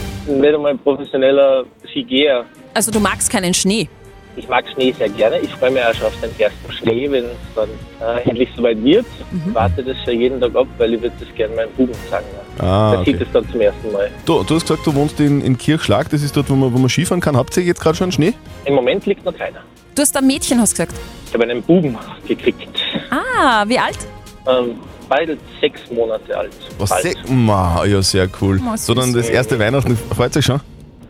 einmal 0.53 0.71
ein 0.71 0.79
professioneller 0.79 1.65
Skigeher. 1.89 2.45
Also 2.73 2.91
du 2.91 2.99
magst 2.99 3.29
keinen 3.29 3.53
Schnee. 3.53 3.89
Ich 4.35 4.47
mag 4.47 4.65
Schnee 4.71 4.93
sehr 4.95 5.09
gerne. 5.09 5.39
Ich 5.39 5.49
freue 5.55 5.71
mich 5.71 5.83
auch 5.83 5.93
schon 5.95 6.05
auf 6.07 6.13
den 6.21 6.29
ersten 6.39 6.71
Schnee, 6.71 7.09
wenn 7.09 7.25
es 7.25 7.31
dann 7.55 7.69
äh, 7.99 8.29
endlich 8.29 8.47
soweit 8.55 8.81
wird. 8.83 9.05
Ich 9.47 9.53
warte 9.55 9.83
das 9.83 9.97
schon 10.05 10.21
jeden 10.21 10.39
Tag 10.39 10.55
ab, 10.55 10.67
weil 10.77 10.93
ich 10.93 11.01
würde 11.01 11.15
das 11.19 11.33
gerne 11.35 11.55
meinem 11.55 11.71
Buben 11.71 11.93
sagen. 12.09 12.25
Ja. 12.59 12.63
Ah, 12.63 12.91
Der 12.91 13.03
sieht 13.05 13.15
okay. 13.15 13.23
es 13.25 13.31
dann 13.33 13.49
zum 13.51 13.61
ersten 13.61 13.91
Mal. 13.91 14.11
Du, 14.27 14.43
du 14.43 14.55
hast 14.55 14.67
gesagt, 14.67 14.85
du 14.85 14.93
wohnst 14.93 15.19
in, 15.19 15.41
in 15.41 15.57
Kirchschlag, 15.57 16.07
das 16.11 16.21
ist 16.21 16.37
dort, 16.37 16.51
wo 16.51 16.55
man, 16.55 16.71
wo 16.71 16.77
man 16.77 16.87
Skifahren 16.87 17.19
kann. 17.19 17.35
Habt 17.35 17.57
ihr 17.57 17.63
jetzt 17.63 17.81
gerade 17.81 17.95
schon 17.97 18.11
Schnee? 18.11 18.33
Im 18.65 18.75
Moment 18.75 19.07
liegt 19.07 19.25
noch 19.25 19.35
keiner. 19.35 19.61
Du 19.95 20.03
hast 20.03 20.15
ein 20.15 20.27
Mädchen, 20.27 20.61
hast 20.61 20.73
gesagt. 20.73 20.93
Ich 21.25 21.33
habe 21.33 21.43
einen 21.43 21.63
Buben 21.63 21.97
gekriegt. 22.27 22.69
Ah, 23.09 23.65
wie 23.67 23.79
alt? 23.79 23.97
Ähm, 24.47 24.75
beide 25.09 25.37
sechs 25.61 25.81
Monate 25.91 26.37
alt. 26.37 26.51
Was 26.77 26.89
sehr, 27.01 27.13
Ma, 27.29 27.83
ja, 27.85 28.01
sehr 28.01 28.27
cool. 28.41 28.59
Süß. 28.59 28.85
so, 28.85 28.93
dann 28.93 29.13
das 29.13 29.29
erste 29.29 29.57
Weihnachten, 29.59 29.97
freut 30.15 30.33
sich 30.33 30.45
schon? 30.45 30.59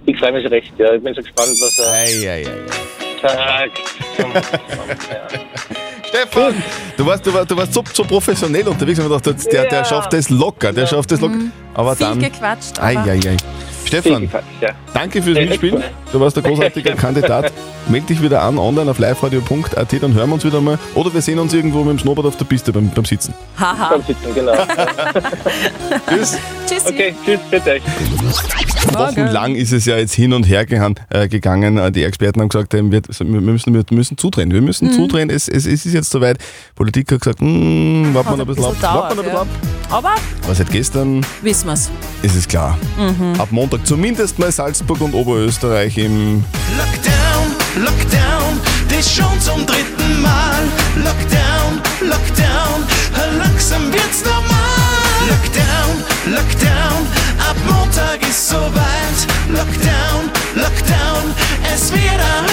Ich 0.06 0.18
freue 0.18 0.32
mich 0.32 0.44
schon 0.44 0.52
recht, 0.54 0.72
ja. 0.78 0.94
Ich 0.94 1.04
bin 1.04 1.14
schon 1.14 1.24
gespannt, 1.24 1.50
was 1.60 1.80
er 1.80 1.92
Ei, 1.92 2.30
ei, 2.30 2.46
ei. 2.46 2.48
sagt. 3.22 3.80
Stefan, 6.08 6.54
du 6.96 7.06
warst, 7.06 7.26
du 7.26 7.34
warst, 7.34 7.52
du 7.52 7.58
warst 7.58 7.74
so, 7.74 7.84
so 7.94 8.04
professionell 8.04 8.68
unterwegs 8.68 8.98
ich 9.00 9.08
dachte, 9.08 9.34
der, 9.34 9.64
der 9.66 9.80
Ja. 9.80 9.86
schafft 9.86 10.14
das 10.14 10.30
locker, 10.30 10.72
der 10.72 10.88
schafft 10.88 11.12
das 11.12 11.20
locker. 11.20 11.36
Aber 11.74 11.96
Viel 11.96 12.08
dann. 12.08 12.20
gequatscht, 12.20 12.80
Ei, 12.80 12.98
aber 12.98 13.12
ei, 13.12 13.20
ei. 13.28 13.38
Stefan, 13.88 14.30
Ja. 14.62 14.70
danke 14.94 15.22
fürs 15.22 15.38
Mitspielen. 15.38 15.82
Du 16.12 16.20
warst 16.20 16.38
ein 16.38 16.44
großartiger 16.44 16.94
Kandidat. 16.96 17.52
Meld 17.90 18.10
dich 18.10 18.22
wieder 18.22 18.42
an 18.42 18.58
online 18.58 18.92
auf 18.92 19.00
liveradio.at, 19.00 19.94
dann 20.02 20.14
hören 20.14 20.30
wir 20.30 20.34
uns 20.34 20.44
wieder 20.46 20.60
mal. 20.60 20.78
Oder 20.94 21.14
wir 21.14 21.22
sehen 21.22 21.40
uns 21.40 21.54
irgendwo 21.54 21.80
mit 21.84 21.92
dem 21.92 22.00
Snowboard 22.00 22.28
auf 22.28 22.38
der 22.38 22.46
Piste 22.46 22.72
beim, 22.74 22.90
beim 22.90 23.06
Sitzen. 23.06 23.34
Haha. 23.58 23.90
Beim 23.92 24.02
Sitzen, 24.04 24.36
genau. 24.36 24.52
Tschüss. 26.10 26.38
Tschüssi. 26.68 26.88
Okay, 26.90 27.16
tschüss, 27.26 27.40
bitte 27.50 27.72
euch. 27.72 27.82
Wochenlang 28.94 29.56
ist 29.56 29.72
es 29.72 29.86
ja 29.86 29.98
jetzt 29.98 30.14
hin 30.14 30.34
und 30.34 30.44
her 30.44 30.66
gehan, 30.66 30.96
äh, 31.10 31.28
gegangen. 31.30 31.78
Äh, 31.78 31.92
Die 31.92 32.04
Experten 32.04 32.42
haben 32.42 32.50
gesagt, 32.50 32.74
ähm, 32.74 32.92
wir, 32.92 33.02
wir, 33.04 33.42
müssen, 33.42 33.74
wir 33.74 33.84
müssen 33.92 34.18
zudrehen. 34.18 34.52
Wir 34.52 34.60
Mhm. 34.62 34.66
müssen 34.68 34.92
zudrehen. 34.92 35.30
Es, 35.30 35.48
es, 35.48 35.66
es 35.66 35.86
ist 35.86 35.94
jetzt 35.94 36.10
soweit. 36.10 36.38
Politik 36.76 37.12
hat 37.12 37.22
gesagt, 37.22 37.40
hm, 37.40 38.14
warten 38.14 38.32
wir 38.32 38.38
noch 38.38 38.46
ein 38.46 38.48
bisschen 38.48 38.66
ab. 38.66 38.76
Warten 38.82 39.18
wir 39.18 39.24
noch 39.24 39.42
ein 39.42 39.48
bisschen 39.48 39.64
ab. 39.64 39.77
Aber 39.90 40.16
Aber 40.44 40.56
seit 40.56 40.70
gestern 40.72 41.26
wissen 41.42 41.68
wir's. 41.68 41.90
ist 42.22 42.36
es 42.36 42.48
klar. 42.48 42.78
Mhm. 42.98 43.40
Ab 43.40 43.48
Montag 43.52 43.86
zumindest 43.86 44.38
mal 44.40 44.52
Salzburg 44.52 45.00
und 45.02 45.14
Oberösterreich 45.14 45.98
im 45.98 46.44
Lockdown, 47.76 48.60
das 48.90 49.14
schon 49.16 49.40
zum 49.40 49.66
dritten 49.66 50.22
Mal. 50.22 50.64
Lockdown, 50.96 51.82
Lockdown, 52.02 52.84
langsam 53.38 53.94
wird's 53.94 54.24
normal. 54.24 54.48
Lockdown, 55.30 56.34
Lockdown, 56.34 57.08
ab 57.50 57.56
Montag 57.66 58.22
ist 58.28 58.50
soweit. 58.50 59.18
Lockdown, 59.50 60.30
Lockdown, 60.56 61.24
es 61.74 61.92
wird 61.92 62.02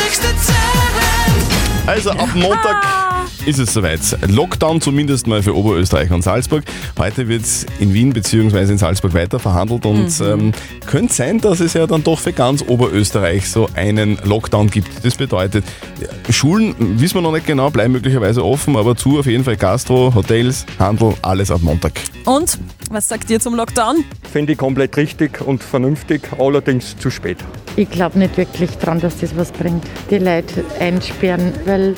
höchste 0.04 0.28
Zeit. 0.44 1.86
Also 1.86 2.10
ab 2.10 2.28
Montag 2.34 2.76
ist 3.46 3.58
es 3.58 3.74
soweit. 3.74 4.00
Lockdown 4.28 4.80
zumindest 4.80 5.26
mal 5.26 5.42
für 5.42 5.54
Oberösterreich 5.54 6.10
und 6.10 6.22
Salzburg. 6.22 6.64
Heute 6.98 7.28
wird 7.28 7.44
in 7.78 7.92
Wien 7.92 8.12
bzw. 8.12 8.72
in 8.72 8.78
Salzburg 8.78 9.12
weiter 9.12 9.38
verhandelt 9.38 9.84
und 9.84 10.08
ähm, 10.20 10.52
könnte 10.86 11.12
sein, 11.12 11.40
dass 11.40 11.60
es 11.60 11.74
ja 11.74 11.86
dann 11.86 12.02
doch 12.02 12.18
für 12.18 12.32
ganz 12.32 12.64
Oberösterreich 12.66 13.48
so 13.48 13.68
einen 13.74 14.18
Lockdown 14.24 14.70
gibt. 14.70 15.04
Das 15.04 15.16
bedeutet, 15.16 15.64
ja, 16.00 16.32
Schulen, 16.32 16.74
wissen 16.78 17.16
wir 17.16 17.22
noch 17.22 17.32
nicht 17.32 17.46
genau, 17.46 17.70
bleiben 17.70 17.92
möglicherweise 17.92 18.44
offen, 18.44 18.76
aber 18.76 18.96
zu 18.96 19.18
auf 19.18 19.26
jeden 19.26 19.44
Fall 19.44 19.56
Gastro, 19.56 20.14
Hotels, 20.14 20.64
Handel, 20.78 21.14
alles 21.20 21.50
ab 21.50 21.60
Montag. 21.62 21.92
Und 22.24 22.58
was 22.90 23.08
sagt 23.08 23.30
ihr 23.30 23.40
zum 23.40 23.54
Lockdown? 23.54 24.04
Finde 24.32 24.52
ich 24.52 24.58
komplett 24.58 24.96
richtig 24.96 25.40
und 25.42 25.62
vernünftig, 25.62 26.22
allerdings 26.38 26.96
zu 26.96 27.10
spät. 27.10 27.38
Ich 27.76 27.90
glaube 27.90 28.18
nicht 28.18 28.36
wirklich 28.36 28.70
dran, 28.78 29.00
dass 29.00 29.18
das 29.18 29.36
was 29.36 29.52
bringt, 29.52 29.84
die 30.10 30.18
Leute 30.18 30.64
einsperren, 30.78 31.52
weil 31.66 31.94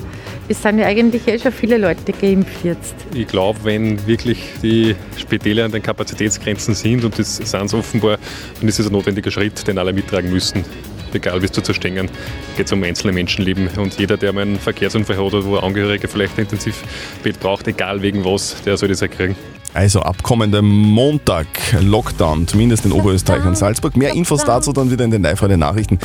es 0.49 0.63
sind 0.63 0.79
ja 0.79 0.87
eigentlich 0.87 1.27
eh 1.27 1.39
schon 1.39 1.53
viele 1.53 1.79
Leute 1.79 2.13
geimpft 2.13 2.65
jetzt. 2.65 2.95
Ich 3.15 3.27
glaube, 3.27 3.59
wenn 3.65 4.07
wirklich 4.07 4.39
die 4.63 4.95
Spitäle 5.17 5.65
an 5.65 5.73
den 5.73 5.83
Kapazitätsgrenzen 5.83 6.75
sind 6.75 7.05
und 7.05 7.19
das 7.19 7.37
sind 7.37 7.69
sie 7.69 7.77
offenbar, 7.77 8.19
dann 8.61 8.69
ist 8.69 8.79
es 8.79 8.87
ein 8.87 8.93
notwendiger 8.93 9.31
Schritt, 9.31 9.67
den 9.67 9.79
alle 9.79 9.93
mittragen 9.93 10.31
müssen. 10.31 10.65
Egal 11.13 11.41
wie 11.41 11.47
es 11.47 11.53
zu 11.53 11.63
zerstängen, 11.63 12.11
geht 12.57 12.67
es 12.67 12.73
um 12.73 12.83
einzelne 12.83 13.13
Menschenleben. 13.13 13.69
Und 13.77 13.99
jeder, 13.99 14.17
der 14.17 14.33
mal 14.33 14.43
einen 14.43 14.59
Verkehrsunfall 14.59 15.17
hat 15.17 15.25
oder 15.25 15.45
wo 15.45 15.57
Angehörige 15.57 16.09
vielleicht 16.09 16.37
ein 16.37 16.43
Intensivbett 16.43 17.41
braucht, 17.41 17.67
egal 17.69 18.03
wegen 18.03 18.25
was, 18.25 18.63
der 18.63 18.77
soll 18.77 18.91
das 18.91 19.03
auch 19.03 19.09
kriegen. 19.09 19.37
Also 19.77 20.01
ab 20.01 20.23
kommendem 20.23 20.67
Montag 20.67 21.47
Lockdown, 21.79 22.49
zumindest 22.49 22.87
in 22.87 22.93
Oberösterreich 22.93 23.45
und 23.45 23.59
Salzburg. 23.59 23.95
Mehr 23.95 24.15
Infos 24.15 24.43
dazu 24.43 24.73
dann 24.73 24.91
wieder 24.91 25.05
in 25.05 25.11
den 25.11 25.23
Live-Radio-Nachrichten. 25.23 25.99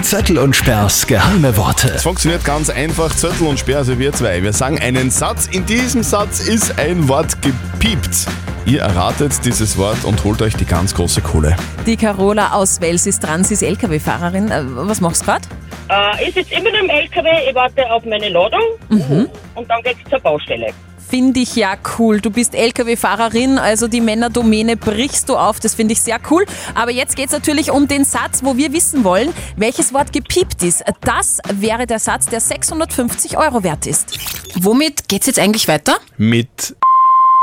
Zettel 0.00 0.38
und 0.38 0.56
Sperrs 0.56 1.06
geheime 1.06 1.54
Worte. 1.58 1.92
Es 1.94 2.02
funktioniert 2.02 2.46
ganz 2.46 2.70
einfach, 2.70 3.14
Zettel 3.14 3.46
und 3.46 3.58
Sperr, 3.58 3.78
also 3.78 3.98
wir 3.98 4.14
zwei. 4.14 4.42
Wir 4.42 4.54
sagen 4.54 4.78
einen 4.80 5.10
Satz, 5.10 5.48
in 5.48 5.66
diesem 5.66 6.02
Satz 6.02 6.40
ist 6.40 6.78
ein 6.78 7.08
Wort 7.08 7.36
gepiept. 7.42 8.26
Ihr 8.64 8.80
erratet 8.80 9.44
dieses 9.44 9.76
Wort 9.76 10.02
und 10.04 10.24
holt 10.24 10.40
euch 10.40 10.54
die 10.56 10.64
ganz 10.64 10.94
große 10.94 11.20
Kohle. 11.20 11.54
Die 11.84 11.98
Carola 11.98 12.52
aus 12.54 12.80
Wels 12.80 13.04
ist 13.06 13.20
dran, 13.20 13.44
sie 13.44 13.52
ist 13.52 13.62
LKW-Fahrerin. 13.64 14.50
Äh, 14.50 14.62
Was 14.64 15.02
machst 15.02 15.22
du 15.22 15.26
gerade? 15.26 15.46
Äh, 15.90 16.26
ich 16.28 16.34
sitze 16.34 16.54
immer 16.54 16.70
im 16.80 16.88
LKW, 16.88 17.28
ich 17.50 17.54
warte 17.54 17.84
auf 17.92 18.02
meine 18.06 18.30
Ladung 18.30 18.62
und 18.88 19.68
dann 19.68 19.82
geht's 19.82 20.08
zur 20.08 20.20
Baustelle. 20.20 20.68
Finde 21.12 21.40
ich 21.40 21.56
ja 21.56 21.74
cool. 21.98 22.22
Du 22.22 22.30
bist 22.30 22.54
LKW-Fahrerin, 22.54 23.58
also 23.58 23.86
die 23.86 24.00
Männerdomäne 24.00 24.78
brichst 24.78 25.28
du 25.28 25.36
auf. 25.36 25.60
Das 25.60 25.74
finde 25.74 25.92
ich 25.92 26.00
sehr 26.00 26.18
cool. 26.30 26.46
Aber 26.74 26.90
jetzt 26.90 27.16
geht 27.16 27.26
es 27.26 27.32
natürlich 27.32 27.70
um 27.70 27.86
den 27.86 28.06
Satz, 28.06 28.42
wo 28.42 28.56
wir 28.56 28.72
wissen 28.72 29.04
wollen, 29.04 29.28
welches 29.54 29.92
Wort 29.92 30.14
gepiept 30.14 30.62
ist. 30.62 30.82
Das 31.02 31.40
wäre 31.52 31.86
der 31.86 31.98
Satz, 31.98 32.24
der 32.24 32.40
650 32.40 33.36
Euro 33.36 33.62
wert 33.62 33.86
ist. 33.86 34.18
Womit 34.54 35.06
geht's 35.06 35.26
jetzt 35.26 35.38
eigentlich 35.38 35.68
weiter? 35.68 35.98
Mit 36.16 36.74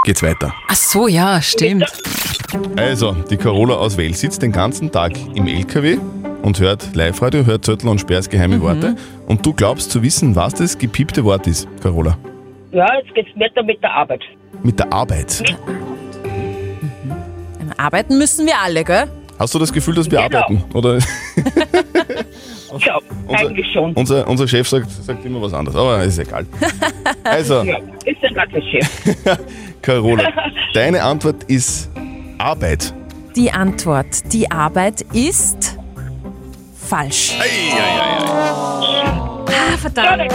geht's 0.03 0.23
weiter. 0.23 0.51
Ach 0.67 0.75
so, 0.75 1.07
ja, 1.07 1.39
stimmt. 1.39 1.85
Also, 2.75 3.11
die 3.29 3.37
Carola 3.37 3.75
aus 3.75 3.97
Wels 3.97 4.19
sitzt 4.19 4.41
den 4.41 4.51
ganzen 4.51 4.91
Tag 4.91 5.11
im 5.35 5.45
LKW 5.45 5.99
und 6.41 6.59
hört 6.59 6.95
Live-Radio, 6.95 7.45
hört 7.45 7.65
Zettel 7.65 7.87
und 7.89 8.01
Sperrs 8.01 8.31
geheime 8.31 8.61
Worte. 8.61 8.95
Und 9.27 9.45
du 9.45 9.53
glaubst 9.53 9.91
zu 9.91 10.01
wissen, 10.01 10.35
was 10.35 10.55
das 10.55 10.75
gepiepte 10.75 11.23
Wort 11.23 11.45
ist, 11.45 11.67
Carola. 11.83 12.17
Ja, 12.71 12.87
jetzt 13.01 13.13
geht's 13.15 13.29
weiter 13.39 13.63
mit 13.63 13.81
der 13.81 13.91
Arbeit. 13.93 14.21
Mit 14.63 14.77
der 14.79 14.91
Arbeit. 14.93 15.43
Arbeiten 17.77 18.17
müssen 18.17 18.45
wir 18.45 18.53
alle, 18.63 18.83
gell? 18.83 19.05
Hast 19.39 19.55
du 19.55 19.59
das 19.59 19.71
Gefühl, 19.71 19.95
dass 19.95 20.09
wir 20.11 20.19
Genau. 20.21 20.39
arbeiten? 20.39 20.63
Oder 20.75 20.99
Ja, 22.85 22.99
eigentlich 23.29 23.65
schon. 23.73 23.93
unser, 23.93 24.27
unser 24.27 24.47
Chef 24.47 24.67
sagt, 24.67 24.91
sagt 24.91 25.25
immer 25.25 25.41
was 25.41 25.53
anderes, 25.53 25.75
aber 25.75 26.03
ist 26.03 26.19
egal. 26.19 26.45
Also, 27.23 27.63
Ja, 27.63 27.77
ist 28.05 28.21
ja 28.21 28.29
gerade 28.29 28.51
der 28.51 28.61
Chef. 28.61 29.39
Carola, 29.81 30.29
deine 30.73 31.01
Antwort 31.01 31.43
ist 31.45 31.89
Arbeit. 32.37 32.93
Die 33.35 33.49
Antwort, 33.51 34.31
die 34.33 34.51
Arbeit 34.51 35.01
ist 35.13 35.77
falsch. 36.77 37.33
Ah, 39.59 39.77
verdammt. 39.77 40.31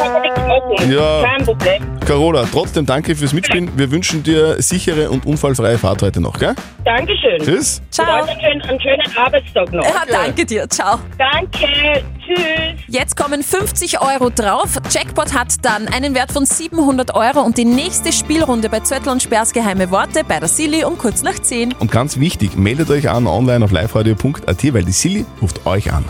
Ja. 0.89 1.23
Kein 1.23 1.45
Problem. 1.45 2.01
Carola, 2.07 2.45
trotzdem 2.51 2.85
danke 2.85 3.17
fürs 3.17 3.33
Mitspielen. 3.33 3.71
Wir 3.77 3.91
wünschen 3.91 4.23
dir 4.23 4.61
sichere 4.61 5.11
und 5.11 5.25
unfallfreie 5.25 5.79
Fahrt 5.79 6.03
heute 6.03 6.21
noch, 6.21 6.39
gell? 6.39 6.55
Dankeschön. 6.85 7.39
Tschüss. 7.43 7.81
Ciao. 7.91 8.25
Einen 8.25 8.41
schönen, 8.41 8.63
einen 8.63 8.81
schönen 8.81 9.17
Arbeitstag 9.17 9.73
noch. 9.73 9.85
Ja, 9.85 10.03
danke 10.07 10.45
dir. 10.45 10.69
Ciao. 10.69 10.99
Danke. 11.17 12.05
Tschüss. 12.27 12.81
Jetzt 12.89 13.17
kommen 13.17 13.43
50 13.43 14.01
Euro 14.01 14.31
drauf. 14.31 14.77
Jackpot 14.91 15.33
hat 15.33 15.55
dann 15.63 15.89
einen 15.89 16.15
Wert 16.15 16.33
von 16.33 16.45
700 16.45 17.15
Euro 17.15 17.41
und 17.41 17.57
die 17.57 17.65
nächste 17.65 18.13
Spielrunde 18.13 18.69
bei 18.69 18.81
Zöttl 18.81 19.09
und 19.09 19.23
Sperrs 19.23 19.53
geheime 19.53 19.91
Worte 19.91 20.25
bei 20.25 20.39
der 20.41 20.49
Silly 20.49 20.85
um 20.85 20.99
kurz 20.99 21.23
nach 21.23 21.39
10. 21.39 21.73
Und 21.79 21.91
ganz 21.91 22.19
wichtig, 22.21 22.57
meldet 22.57 22.91
euch 22.91 23.09
an 23.09 23.27
online 23.27 23.65
auf 23.65 23.73
liveradio.at, 23.73 24.75
weil 24.75 24.85
die 24.85 24.93
Silly 24.93 25.25
ruft 25.41 25.65
euch 25.67 25.93
an. 25.93 26.05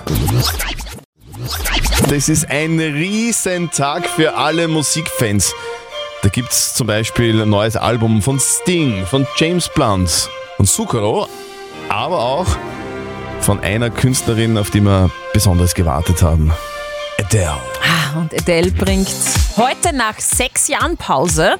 Das 2.08 2.28
ist 2.28 2.50
ein 2.50 2.78
Riesentag 2.78 4.06
für 4.06 4.36
alle 4.36 4.68
Musikfans. 4.68 5.52
Da 6.22 6.28
gibt 6.28 6.50
es 6.52 6.74
zum 6.74 6.86
Beispiel 6.86 7.42
ein 7.42 7.48
neues 7.48 7.76
Album 7.76 8.22
von 8.22 8.38
Sting, 8.38 9.04
von 9.06 9.26
James 9.36 9.68
Blunt, 9.68 10.28
von 10.56 10.66
Zucchero, 10.66 11.28
aber 11.88 12.18
auch 12.20 12.46
von 13.40 13.60
einer 13.60 13.90
Künstlerin, 13.90 14.56
auf 14.58 14.70
die 14.70 14.80
wir 14.80 15.10
besonders 15.32 15.74
gewartet 15.74 16.22
haben. 16.22 16.52
Adele. 17.18 17.56
Ah, 17.82 18.18
Und 18.20 18.34
Adele 18.34 18.70
bringt 18.70 19.08
heute 19.56 19.94
nach 19.94 20.18
sechs 20.18 20.68
Jahren 20.68 20.96
Pause 20.96 21.56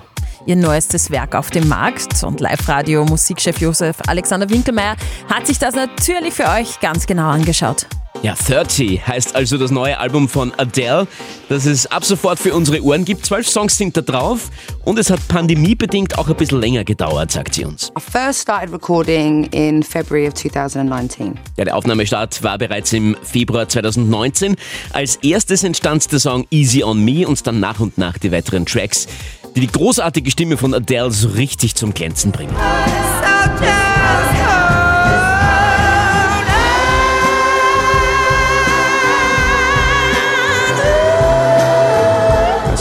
ihr 0.47 0.57
neuestes 0.57 1.11
Werk 1.11 1.35
auf 1.35 1.51
den 1.51 1.69
Markt. 1.69 2.23
Und 2.23 2.41
Live-Radio-Musikchef 2.41 3.61
Josef 3.61 3.97
Alexander 4.07 4.49
Winkelmeier 4.49 4.97
hat 5.33 5.47
sich 5.47 5.59
das 5.59 5.75
natürlich 5.75 6.35
für 6.35 6.49
euch 6.49 6.81
ganz 6.81 7.07
genau 7.07 7.29
angeschaut. 7.31 7.87
Ja, 8.25 8.35
30 8.35 9.07
heißt 9.07 9.37
also 9.37 9.59
das 9.59 9.71
neue 9.71 9.99
Album 9.99 10.31
von 10.31 10.51
Adele, 10.57 11.07
das 11.51 11.67
es 11.67 11.85
ab 11.85 12.07
sofort 12.07 12.39
für 12.39 12.55
unsere 12.55 12.83
Ohren 12.83 13.05
gibt. 13.05 13.27
Zwölf 13.27 13.47
Songs 13.47 13.77
sind 13.77 13.99
da 13.99 14.01
drauf 14.01 14.49
und 14.87 14.99
es 14.99 15.11
hat 15.11 15.29
pandemiebedingt 15.29 16.17
auch 16.17 16.27
ein 16.27 16.35
bisschen 16.35 16.59
länger 16.59 16.85
gedauert, 16.85 17.33
sagt 17.33 17.55
sie 17.55 17.67
uns. 17.67 17.93
I 17.99 18.01
first 18.01 18.41
started 18.41 18.73
recording 18.73 19.45
in 19.53 19.83
February 19.83 20.27
of 20.27 20.33
2019. 20.33 21.39
Ja, 21.59 21.67
der 21.67 21.77
Aufnahmestart 21.77 22.43
war 22.43 22.57
bereits 22.57 22.95
im 22.95 23.15
Februar 23.23 23.69
2019. 23.69 24.57
Als 24.95 25.17
erstes 25.17 25.63
entstand 25.63 26.11
der 26.11 26.19
Song 26.19 26.47
Easy 26.51 26.83
on 26.83 27.05
Me 27.05 27.29
und 27.29 27.47
dann 27.47 27.61
nach 27.61 27.79
und 27.79 27.99
nach 27.99 28.17
die 28.17 28.33
weiteren 28.33 28.65
Tracks, 28.65 29.07
die 29.55 29.61
die 29.61 29.67
großartige 29.67 30.31
Stimme 30.31 30.57
von 30.57 30.73
Adele 30.73 31.11
so 31.11 31.29
richtig 31.29 31.75
zum 31.75 31.93
Glänzen 31.93 32.33
bringen. 32.33 32.57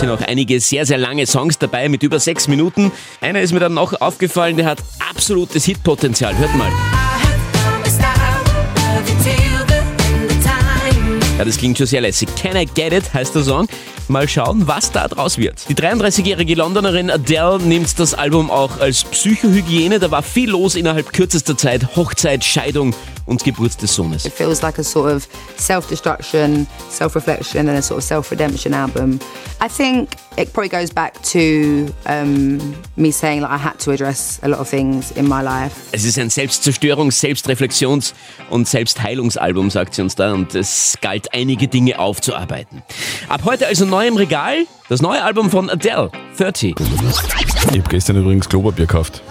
Sind 0.03 0.11
auch 0.11 0.27
einige 0.27 0.59
sehr, 0.59 0.85
sehr 0.85 0.97
lange 0.97 1.25
Songs 1.25 1.57
dabei 1.57 1.87
mit 1.87 2.03
über 2.03 2.19
sechs 2.19 2.49
Minuten. 2.49 2.91
Einer 3.21 3.39
ist 3.39 3.53
mir 3.53 3.61
dann 3.61 3.73
noch 3.73 4.01
aufgefallen, 4.01 4.57
der 4.57 4.65
hat 4.65 4.79
absolutes 5.09 5.63
Hitpotenzial. 5.63 6.37
Hört 6.37 6.53
mal. 6.55 6.69
Ja, 11.37 11.45
das 11.45 11.57
klingt 11.57 11.77
schon 11.77 11.87
sehr 11.87 12.01
lässig. 12.01 12.27
Can 12.35 12.57
I 12.57 12.65
Get 12.65 12.91
It 12.91 13.13
heißt 13.13 13.33
der 13.33 13.43
Song. 13.43 13.67
Mal 14.09 14.27
schauen, 14.27 14.67
was 14.67 14.91
da 14.91 15.07
draus 15.07 15.37
wird. 15.37 15.69
Die 15.69 15.75
33-jährige 15.75 16.55
Londonerin 16.55 17.09
Adele 17.09 17.59
nimmt 17.59 17.97
das 17.97 18.13
Album 18.13 18.51
auch 18.51 18.81
als 18.81 19.05
Psychohygiene. 19.05 19.99
Da 19.99 20.11
war 20.11 20.21
viel 20.21 20.49
los 20.49 20.75
innerhalb 20.75 21.13
kürzester 21.13 21.57
Zeit. 21.57 21.95
Hochzeit, 21.95 22.43
Scheidung 22.43 22.93
und 23.25 23.43
Geburt 23.43 23.81
des 23.81 23.93
Sohnes. 23.93 24.25
It 24.25 24.33
feels 24.33 24.61
like 24.61 24.79
a 24.79 24.83
sort 24.83 25.11
of 25.11 25.27
self-destruction, 25.57 26.67
self-reflection, 26.89 27.67
and 27.67 27.77
a 27.77 27.81
sort 27.81 27.99
of 27.99 28.03
self-redemption 28.03 28.73
album. 28.73 29.19
I 29.61 29.67
think 29.67 30.15
it 30.37 30.51
probably 30.53 30.69
goes 30.69 30.91
back 30.91 31.21
to 31.31 31.87
um, 32.05 32.59
me 32.97 33.11
saying 33.11 33.41
like 33.41 33.51
I 33.51 33.57
had 33.57 33.79
to 33.79 33.91
address 33.91 34.39
a 34.43 34.49
lot 34.49 34.59
of 34.59 34.69
things 34.69 35.11
in 35.11 35.27
my 35.27 35.41
life. 35.41 35.75
Es 35.91 36.03
ist 36.03 36.17
ein 36.17 36.29
Selbstzerstörungs-, 36.29 37.19
Selbstreflexions- 37.19 38.13
und 38.49 38.67
Selbstheilungsalbum, 38.67 39.69
sagt 39.69 39.95
sie 39.95 40.01
uns 40.01 40.15
da, 40.15 40.33
und 40.33 40.55
es 40.55 40.97
galt, 41.01 41.33
einige 41.33 41.67
Dinge 41.67 41.99
aufzuarbeiten. 41.99 42.83
Ab 43.29 43.41
heute 43.45 43.67
also 43.67 43.85
neu 43.85 44.07
im 44.07 44.17
Regal, 44.17 44.65
das 44.89 45.01
neue 45.01 45.23
Album 45.23 45.49
von 45.49 45.69
Adele, 45.69 46.11
30. 46.37 46.75
Ich 46.79 47.67
habe 47.67 47.89
gestern 47.89 48.17
übrigens 48.17 48.49
Klopapier 48.49 48.85
gekauft. 48.85 49.21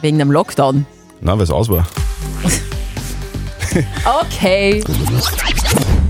Wegen 0.00 0.18
dem 0.18 0.32
Lockdown. 0.32 0.86
Na, 1.20 1.36
weil 1.36 1.44
es 1.44 1.50
aus 1.50 1.68
war. 1.68 1.86
Okay. 4.04 4.82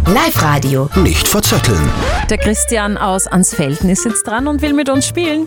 Live-Radio. 0.06 0.88
Nicht 0.96 1.28
verzetteln. 1.28 1.90
Der 2.28 2.38
Christian 2.38 2.96
aus 2.96 3.26
Ansfelden 3.26 3.88
ist 3.88 4.04
jetzt 4.04 4.26
dran 4.26 4.48
und 4.48 4.62
will 4.62 4.72
mit 4.72 4.88
uns 4.88 5.06
spielen. 5.06 5.46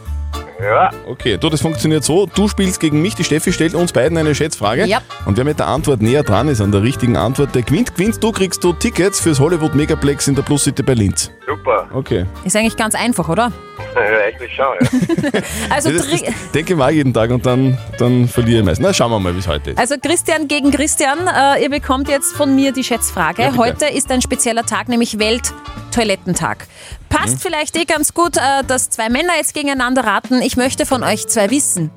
Ja. 0.61 0.89
Okay, 1.05 1.37
du, 1.37 1.49
das 1.49 1.61
funktioniert 1.61 2.03
so. 2.03 2.25
Du 2.27 2.47
spielst 2.47 2.79
gegen 2.79 3.01
mich, 3.01 3.15
die 3.15 3.23
Steffi 3.23 3.51
stellt 3.51 3.73
uns 3.73 3.91
beiden 3.91 4.17
eine 4.17 4.33
Schätzfrage. 4.33 4.85
Ja. 4.85 5.01
Und 5.25 5.37
wer 5.37 5.43
mit 5.43 5.59
der 5.59 5.67
Antwort 5.67 6.01
näher 6.01 6.23
dran 6.23 6.47
ist, 6.47 6.61
an 6.61 6.71
der 6.71 6.81
richtigen 6.81 7.17
Antwort, 7.17 7.53
der 7.53 7.63
gewinnt. 7.63 7.95
Gewinnst 7.95 8.23
du, 8.23 8.31
kriegst 8.31 8.63
du 8.63 8.71
Tickets 8.73 9.19
fürs 9.19 9.39
Hollywood 9.39 9.75
Megaplex 9.75 10.27
in 10.27 10.35
der 10.35 10.43
Plus 10.43 10.63
City 10.63 10.83
bei 10.83 10.93
Linz. 10.93 11.31
Super. 11.45 11.89
Okay. 11.93 12.25
Ist 12.45 12.55
eigentlich 12.55 12.77
ganz 12.77 12.95
einfach, 12.95 13.27
oder? 13.27 13.51
Ja, 14.11 14.25
eigentlich 14.27 14.53
schon, 14.53 14.65
ja. 14.81 15.39
Also, 15.69 15.89
das, 15.91 16.07
das 16.09 16.21
denke 16.53 16.73
ich 16.73 16.77
mal 16.77 16.91
jeden 16.91 17.13
Tag 17.13 17.29
und 17.31 17.45
dann, 17.45 17.77
dann 17.97 18.27
verliere 18.27 18.59
ich 18.59 18.65
meist. 18.65 18.81
Na, 18.81 18.93
schauen 18.93 19.09
wir 19.11 19.19
mal, 19.19 19.33
wie 19.33 19.39
es 19.39 19.47
heute 19.47 19.71
ist. 19.71 19.79
also 19.79 19.95
Christian 20.01 20.47
gegen 20.49 20.69
Christian, 20.71 21.17
äh, 21.27 21.63
ihr 21.63 21.69
bekommt 21.69 22.09
jetzt 22.09 22.33
von 22.35 22.53
mir 22.55 22.71
die 22.73 22.83
Schätzfrage. 22.83 23.41
Ja. 23.43 23.55
Heute 23.55 23.85
ist 23.85 24.11
ein 24.11 24.21
spezieller 24.21 24.63
Tag, 24.65 24.89
nämlich 24.89 25.17
Welttoilettentag. 25.17 26.67
Passt 27.09 27.35
Mhm. 27.35 27.39
vielleicht 27.39 27.77
eh 27.77 27.85
ganz 27.85 28.13
gut, 28.13 28.35
äh, 28.37 28.63
dass 28.67 28.89
zwei 28.89 29.07
Männer 29.09 29.33
jetzt 29.37 29.53
gegeneinander 29.53 30.03
raten. 30.03 30.41
Ich 30.41 30.57
möchte 30.57 30.85
von 30.85 31.01
euch 31.03 31.27
zwei 31.27 31.49
wissen. 31.49 31.89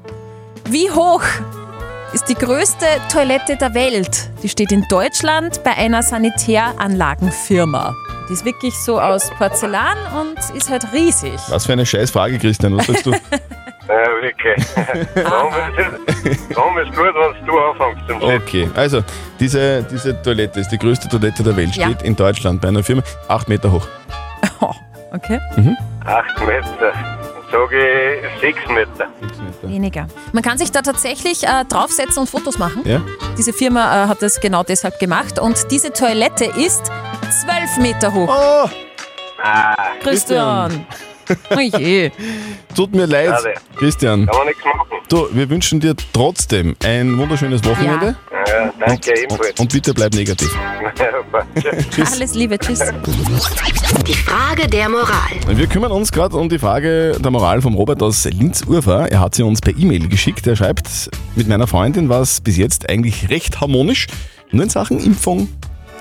Wie 0.70 0.90
hoch 0.90 1.22
ist 2.12 2.28
die 2.28 2.34
größte 2.34 2.86
Toilette 3.12 3.56
der 3.56 3.74
Welt? 3.74 4.30
Die 4.42 4.48
steht 4.48 4.70
in 4.70 4.84
Deutschland 4.88 5.62
bei 5.64 5.72
einer 5.76 6.02
Sanitäranlagenfirma. 6.04 7.94
Die 8.28 8.32
ist 8.34 8.44
wirklich 8.44 8.74
so 8.76 9.00
aus 9.00 9.30
Porzellan 9.38 9.96
und 10.20 10.38
ist 10.56 10.68
halt 10.70 10.84
riesig. 10.92 11.38
Was 11.48 11.66
für 11.66 11.72
eine 11.72 11.86
scheiß 11.86 12.10
Frage, 12.10 12.38
Christian, 12.38 12.76
was 12.76 12.86
sagst 12.86 13.06
du? 13.06 13.12
Ja, 13.88 13.94
wirklich. 14.20 14.66
Warum 15.24 15.54
ist, 15.54 16.54
warum 16.54 16.78
ist 16.78 16.94
gut, 16.94 17.06
wenn 17.06 17.46
du 17.46 17.58
anfängst 17.58 18.06
zum 18.06 18.20
Schluss? 18.20 18.32
Okay, 18.42 18.70
also 18.74 19.02
diese, 19.40 19.82
diese 19.84 20.20
Toilette 20.20 20.60
ist 20.60 20.68
die 20.68 20.76
größte 20.76 21.08
Toilette 21.08 21.42
der 21.42 21.56
Welt, 21.56 21.74
Ja. 21.74 21.86
steht 21.86 22.02
in 22.02 22.14
Deutschland 22.14 22.60
bei 22.60 22.68
einer 22.68 22.84
Firma, 22.84 23.02
acht 23.28 23.48
Meter 23.48 23.72
hoch. 23.72 23.88
Okay. 25.10 25.40
Mhm. 25.56 25.74
Acht 26.04 26.38
Meter. 26.46 26.92
Sage 27.50 28.18
ich 28.34 28.40
sechs 28.42 28.60
Meter. 28.68 29.08
Weniger. 29.62 30.06
Man 30.32 30.42
kann 30.42 30.58
sich 30.58 30.70
da 30.70 30.82
tatsächlich 30.82 31.44
äh, 31.44 31.64
draufsetzen 31.66 32.18
und 32.18 32.28
Fotos 32.28 32.58
machen. 32.58 32.82
Ja? 32.84 33.00
Diese 33.38 33.54
Firma 33.54 34.04
äh, 34.04 34.08
hat 34.08 34.20
das 34.20 34.38
genau 34.38 34.64
deshalb 34.64 34.98
gemacht. 34.98 35.38
Und 35.38 35.70
diese 35.70 35.94
Toilette 35.94 36.44
ist 36.44 36.92
12 37.42 37.78
Meter 37.78 38.12
hoch. 38.12 38.28
Oh! 38.28 38.68
Ah, 39.42 39.74
Christian. 40.02 40.84
Oh 41.50 41.60
je. 41.60 42.10
Tut 42.74 42.92
mir 42.92 43.06
leid, 43.06 43.28
Schade. 43.28 43.54
Christian. 43.76 44.26
Kann 44.26 44.36
man 44.36 44.46
nichts 44.46 44.64
machen. 44.64 44.88
Du, 45.08 45.28
wir 45.32 45.48
wünschen 45.48 45.78
dir 45.78 45.94
trotzdem 46.12 46.74
ein 46.84 47.16
wunderschönes 47.16 47.62
Wochenende. 47.64 48.16
Ja, 48.46 48.72
danke 48.84 49.12
ebenfalls. 49.22 49.60
Und 49.60 49.72
bitte 49.72 49.94
bleib 49.94 50.14
negativ. 50.14 50.50
Tschüss. 51.90 52.12
Alles 52.12 52.34
Liebe, 52.34 52.58
tschüss. 52.58 52.80
Die 54.06 54.14
Frage 54.14 54.66
der 54.66 54.88
Moral. 54.88 55.30
Wir 55.46 55.66
kümmern 55.66 55.92
uns 55.92 56.10
gerade 56.10 56.36
um 56.36 56.48
die 56.48 56.58
Frage 56.58 57.12
der 57.20 57.30
Moral 57.30 57.62
vom 57.62 57.74
Robert 57.74 58.02
aus 58.02 58.24
Linz-Urfer. 58.24 59.12
Er 59.12 59.20
hat 59.20 59.34
sie 59.36 59.44
uns 59.44 59.60
per 59.60 59.76
E-Mail 59.76 60.08
geschickt. 60.08 60.46
Er 60.46 60.56
schreibt, 60.56 61.10
mit 61.36 61.46
meiner 61.46 61.68
Freundin 61.68 62.08
war 62.08 62.22
es 62.22 62.40
bis 62.40 62.56
jetzt 62.56 62.88
eigentlich 62.90 63.30
recht 63.30 63.60
harmonisch. 63.60 64.08
Nur 64.50 64.64
in 64.64 64.70
Sachen 64.70 64.98
Impfung, 64.98 65.48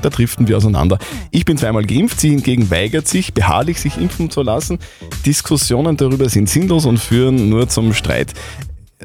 da 0.01 0.10
driften 0.10 0.48
wir 0.48 0.58
auseinander. 0.58 0.98
Ich 1.32 1.46
bin 1.46 1.58
zweimal 1.58 1.86
geimpft, 1.86 2.20
sie 2.20 2.30
hingegen 2.30 2.70
weigert 2.70 3.08
sich, 3.08 3.34
beharrlich 3.34 3.80
sich 3.80 3.98
impfen 3.98 4.30
zu 4.30 4.42
lassen. 4.42 4.80
Diskussionen 5.25 5.98
darüber 5.98 6.30
sind 6.30 6.50
sinnlos 6.50 6.86
und 6.86 7.00
führen 7.00 7.50
nur 7.50 7.70
zum 7.70 7.94
Streit. 7.94 8.34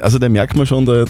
Also 0.01 0.19
da 0.19 0.31
merkt 0.31 0.57
man 0.57 0.65
schon, 0.65 0.87
da, 0.87 1.05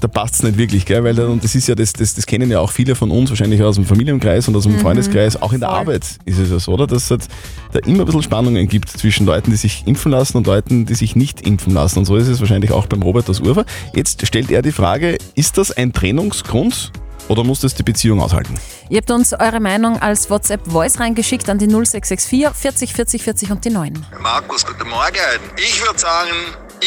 da 0.00 0.06
passt 0.06 0.36
es 0.36 0.42
nicht 0.44 0.56
wirklich, 0.56 0.86
gell? 0.86 1.02
Weil 1.02 1.18
und 1.18 1.42
das 1.42 1.56
ist 1.56 1.66
ja, 1.66 1.74
das, 1.74 1.92
das, 1.92 2.14
das 2.14 2.26
kennen 2.26 2.48
ja 2.48 2.60
auch 2.60 2.70
viele 2.70 2.94
von 2.94 3.10
uns, 3.10 3.28
wahrscheinlich 3.28 3.60
aus 3.60 3.74
dem 3.74 3.84
Familienkreis 3.84 4.46
und 4.46 4.54
aus 4.54 4.62
dem 4.62 4.74
Mhm. 4.74 4.78
Freundeskreis, 4.78 5.42
auch 5.42 5.52
in 5.52 5.58
der 5.58 5.70
Voll. 5.70 5.78
Arbeit 5.78 6.04
ist 6.26 6.38
es 6.38 6.48
ja 6.48 6.60
so, 6.60 6.72
oder? 6.72 6.86
Dass 6.86 7.04
es 7.04 7.10
halt 7.10 7.26
da 7.72 7.80
immer 7.80 8.00
ein 8.00 8.06
bisschen 8.06 8.22
Spannungen 8.22 8.68
gibt 8.68 8.88
zwischen 8.88 9.26
Leuten, 9.26 9.50
die 9.50 9.56
sich 9.56 9.82
impfen 9.86 10.12
lassen 10.12 10.36
und 10.36 10.46
Leuten, 10.46 10.86
die 10.86 10.94
sich 10.94 11.16
nicht 11.16 11.44
impfen 11.44 11.74
lassen. 11.74 11.98
Und 11.98 12.04
so 12.04 12.14
ist 12.16 12.28
es 12.28 12.38
wahrscheinlich 12.38 12.70
auch 12.70 12.86
beim 12.86 13.02
Robert 13.02 13.28
aus 13.28 13.40
Urfer. 13.40 13.64
Jetzt 13.96 14.24
stellt 14.24 14.52
er 14.52 14.62
die 14.62 14.70
Frage, 14.70 15.18
ist 15.34 15.58
das 15.58 15.72
ein 15.72 15.92
Trennungsgrund 15.92 16.92
oder 17.30 17.44
muss 17.44 17.60
das 17.60 17.74
die 17.74 17.84
Beziehung 17.84 18.20
aushalten? 18.20 18.58
Ihr 18.88 18.98
habt 18.98 19.10
uns 19.12 19.32
eure 19.32 19.60
Meinung 19.60 20.02
als 20.02 20.28
WhatsApp-Voice 20.30 20.98
reingeschickt 20.98 21.48
an 21.48 21.58
die 21.58 21.68
0664 21.68 22.50
40 22.52 22.92
40 22.92 23.22
40 23.22 23.50
und 23.52 23.64
die 23.64 23.70
9. 23.70 24.04
Markus, 24.20 24.66
guten 24.66 24.88
Morgen. 24.88 25.14
Ich 25.56 25.80
würde 25.80 25.98
sagen, 25.98 26.34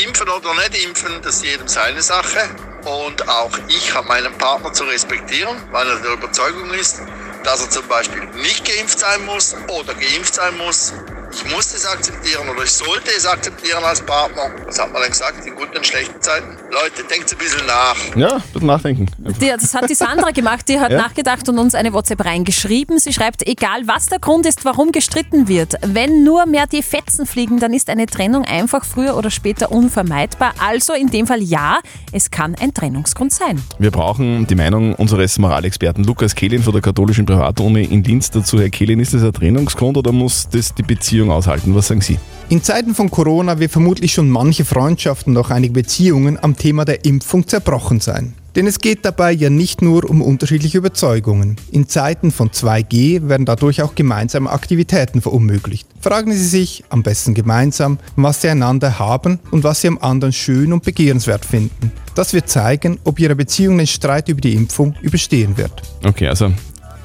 impfen 0.05 0.27
oder 0.27 0.53
nicht 0.55 0.85
impfen, 0.85 1.21
das 1.23 1.37
ist 1.37 1.45
jedem 1.45 1.67
seine 1.69 2.01
Sache. 2.01 2.39
Und 2.83 3.27
auch 3.29 3.57
ich 3.69 3.95
habe 3.95 4.05
meinen 4.09 4.37
Partner 4.37 4.73
zu 4.73 4.83
respektieren, 4.83 5.55
weil 5.71 5.87
er 5.87 5.99
der 6.01 6.11
Überzeugung 6.11 6.71
ist, 6.71 7.01
dass 7.45 7.61
er 7.61 7.69
zum 7.69 7.87
Beispiel 7.87 8.21
nicht 8.41 8.65
geimpft 8.65 8.99
sein 8.99 9.25
muss 9.25 9.55
oder 9.69 9.93
geimpft 9.93 10.35
sein 10.35 10.57
muss. 10.57 10.91
Ich 11.35 11.51
muss 11.53 11.73
es 11.73 11.85
akzeptieren 11.85 12.47
oder 12.49 12.63
ich 12.63 12.71
sollte 12.71 13.09
es 13.17 13.25
akzeptieren 13.25 13.83
als 13.83 14.01
Partner. 14.01 14.51
Was 14.65 14.79
hat 14.79 14.91
man 14.93 15.01
dann 15.01 15.09
gesagt, 15.11 15.45
in 15.45 15.55
guten 15.55 15.75
und 15.77 15.85
schlechten 15.85 16.21
Zeiten? 16.21 16.57
Leute, 16.71 17.03
denkt 17.09 17.31
ein 17.31 17.37
bisschen 17.37 17.65
nach. 17.65 17.95
Ja, 18.15 18.35
ein 18.35 18.41
bisschen 18.53 18.67
nachdenken. 18.67 19.05
Die, 19.41 19.47
das 19.49 19.73
hat 19.73 19.89
die 19.89 19.95
Sandra 19.95 20.29
gemacht, 20.31 20.67
die 20.69 20.79
hat 20.79 20.91
Ja? 20.91 20.97
nachgedacht 20.99 21.47
und 21.49 21.57
uns 21.57 21.73
eine 21.75 21.91
WhatsApp 21.93 22.23
reingeschrieben. 22.23 22.99
Sie 22.99 23.13
schreibt, 23.13 23.47
egal 23.47 23.81
was 23.85 24.07
der 24.07 24.19
Grund 24.19 24.45
ist, 24.45 24.63
warum 24.63 24.91
gestritten 24.91 25.47
wird, 25.47 25.73
wenn 25.81 26.23
nur 26.23 26.45
mehr 26.45 26.67
die 26.67 26.83
Fetzen 26.83 27.25
fliegen, 27.25 27.59
dann 27.59 27.73
ist 27.73 27.89
eine 27.89 28.05
Trennung 28.05 28.45
einfach 28.45 28.85
früher 28.85 29.17
oder 29.17 29.31
später 29.31 29.71
unvermeidbar. 29.71 30.53
Also 30.59 30.93
in 30.93 31.07
dem 31.09 31.25
Fall 31.27 31.41
ja, 31.41 31.79
es 32.11 32.29
kann 32.31 32.55
ein 32.59 32.73
Trennungsgrund 32.73 33.33
sein. 33.33 33.61
Wir 33.79 33.91
brauchen 33.91 34.45
die 34.47 34.55
Meinung 34.55 34.93
unseres 34.95 35.37
Moralexperten 35.39 36.03
Lukas 36.03 36.35
Kehlin 36.35 36.61
von 36.61 36.73
der 36.73 36.81
katholischen 36.81 37.25
Privatuni 37.25 37.83
in 37.85 38.03
Linz 38.03 38.29
dazu. 38.29 38.59
Herr 38.59 38.69
Kehlin, 38.69 38.99
ist 38.99 39.13
das 39.13 39.23
ein 39.23 39.33
Trennungsgrund 39.33 39.97
oder 39.97 40.11
muss 40.11 40.47
das 40.49 40.73
die 40.73 40.83
Beziehung 40.83 41.22
aushalten? 41.31 41.75
Was 41.75 41.87
sagen 41.87 42.01
Sie? 42.01 42.19
In 42.49 42.61
Zeiten 42.61 42.93
von 42.93 43.09
Corona 43.09 43.59
wird 43.59 43.71
vermutlich 43.71 44.13
schon 44.13 44.29
manche 44.29 44.65
Freundschaften 44.65 45.35
und 45.35 45.43
auch 45.43 45.49
einige 45.49 45.73
Beziehungen 45.73 46.37
am 46.41 46.57
Thema 46.57 46.85
der 46.85 47.05
Impfung 47.05 47.47
zerbrochen 47.47 47.99
sein. 47.99 48.33
Denn 48.55 48.67
es 48.67 48.79
geht 48.79 49.03
dabei 49.03 49.31
ja 49.31 49.49
nicht 49.49 49.81
nur 49.81 50.07
um 50.07 50.21
unterschiedliche 50.21 50.77
Überzeugungen. 50.77 51.55
In 51.71 51.87
Zeiten 51.87 52.31
von 52.31 52.51
2G 52.51 53.27
werden 53.27 53.47
dadurch 53.47 53.81
auch 53.81 53.95
gemeinsame 53.95 54.51
Aktivitäten 54.51 55.21
verunmöglicht. 55.21 55.87
Fragen 55.99 56.31
Sie 56.31 56.45
sich 56.45 56.83
am 56.89 57.01
besten 57.01 57.33
gemeinsam, 57.33 57.97
was 58.15 58.41
Sie 58.41 58.49
einander 58.49 58.99
haben 58.99 59.39
und 59.49 59.63
was 59.63 59.81
Sie 59.81 59.87
am 59.87 59.97
anderen 59.97 60.33
schön 60.33 60.71
und 60.71 60.83
begehrenswert 60.83 61.45
finden. 61.45 61.91
Das 62.13 62.33
wird 62.33 62.47
zeigen, 62.47 62.99
ob 63.05 63.19
Ihre 63.19 63.35
Beziehung 63.35 63.79
den 63.79 63.87
Streit 63.87 64.29
über 64.29 64.41
die 64.41 64.53
Impfung 64.53 64.93
überstehen 65.01 65.57
wird. 65.57 65.81
Okay, 66.05 66.27
also 66.27 66.51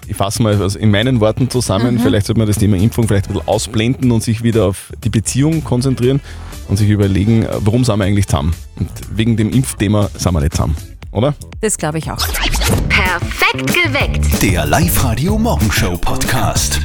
ich 0.09 0.16
fasse 0.16 0.42
mal 0.42 0.61
also 0.61 0.79
in 0.79 0.90
meinen 0.90 1.21
Worten 1.21 1.51
zusammen. 1.51 1.94
Mhm. 1.94 2.01
Vielleicht 2.01 2.27
sollte 2.27 2.38
man 2.38 2.49
das 2.49 2.59
Thema 2.59 2.77
Impfung 2.77 3.07
vielleicht 3.07 3.29
ein 3.29 3.35
bisschen 3.35 3.49
ausblenden 3.49 4.11
und 4.11 4.23
sich 4.23 4.42
wieder 4.42 4.64
auf 4.64 4.92
die 5.05 5.11
Beziehung 5.11 5.62
konzentrieren 5.64 6.21
und 6.68 6.77
sich 6.77 6.88
überlegen, 6.88 7.47
warum 7.61 7.85
sind 7.85 7.99
wir 7.99 8.05
eigentlich 8.05 8.27
zusammen? 8.27 8.55
Und 8.77 8.90
wegen 9.14 9.37
dem 9.37 9.51
Impfthema 9.51 10.09
sind 10.16 10.33
wir 10.33 10.40
nicht 10.40 10.53
zusammen, 10.53 10.77
oder? 11.12 11.35
Das 11.61 11.77
glaube 11.77 11.99
ich 11.99 12.11
auch. 12.11 12.27
Perfekt 12.88 13.75
geweckt. 13.75 14.42
Der 14.42 14.66
Live-Radio 14.66 15.38
Morgenshow 15.38 15.97
Podcast. 15.97 16.81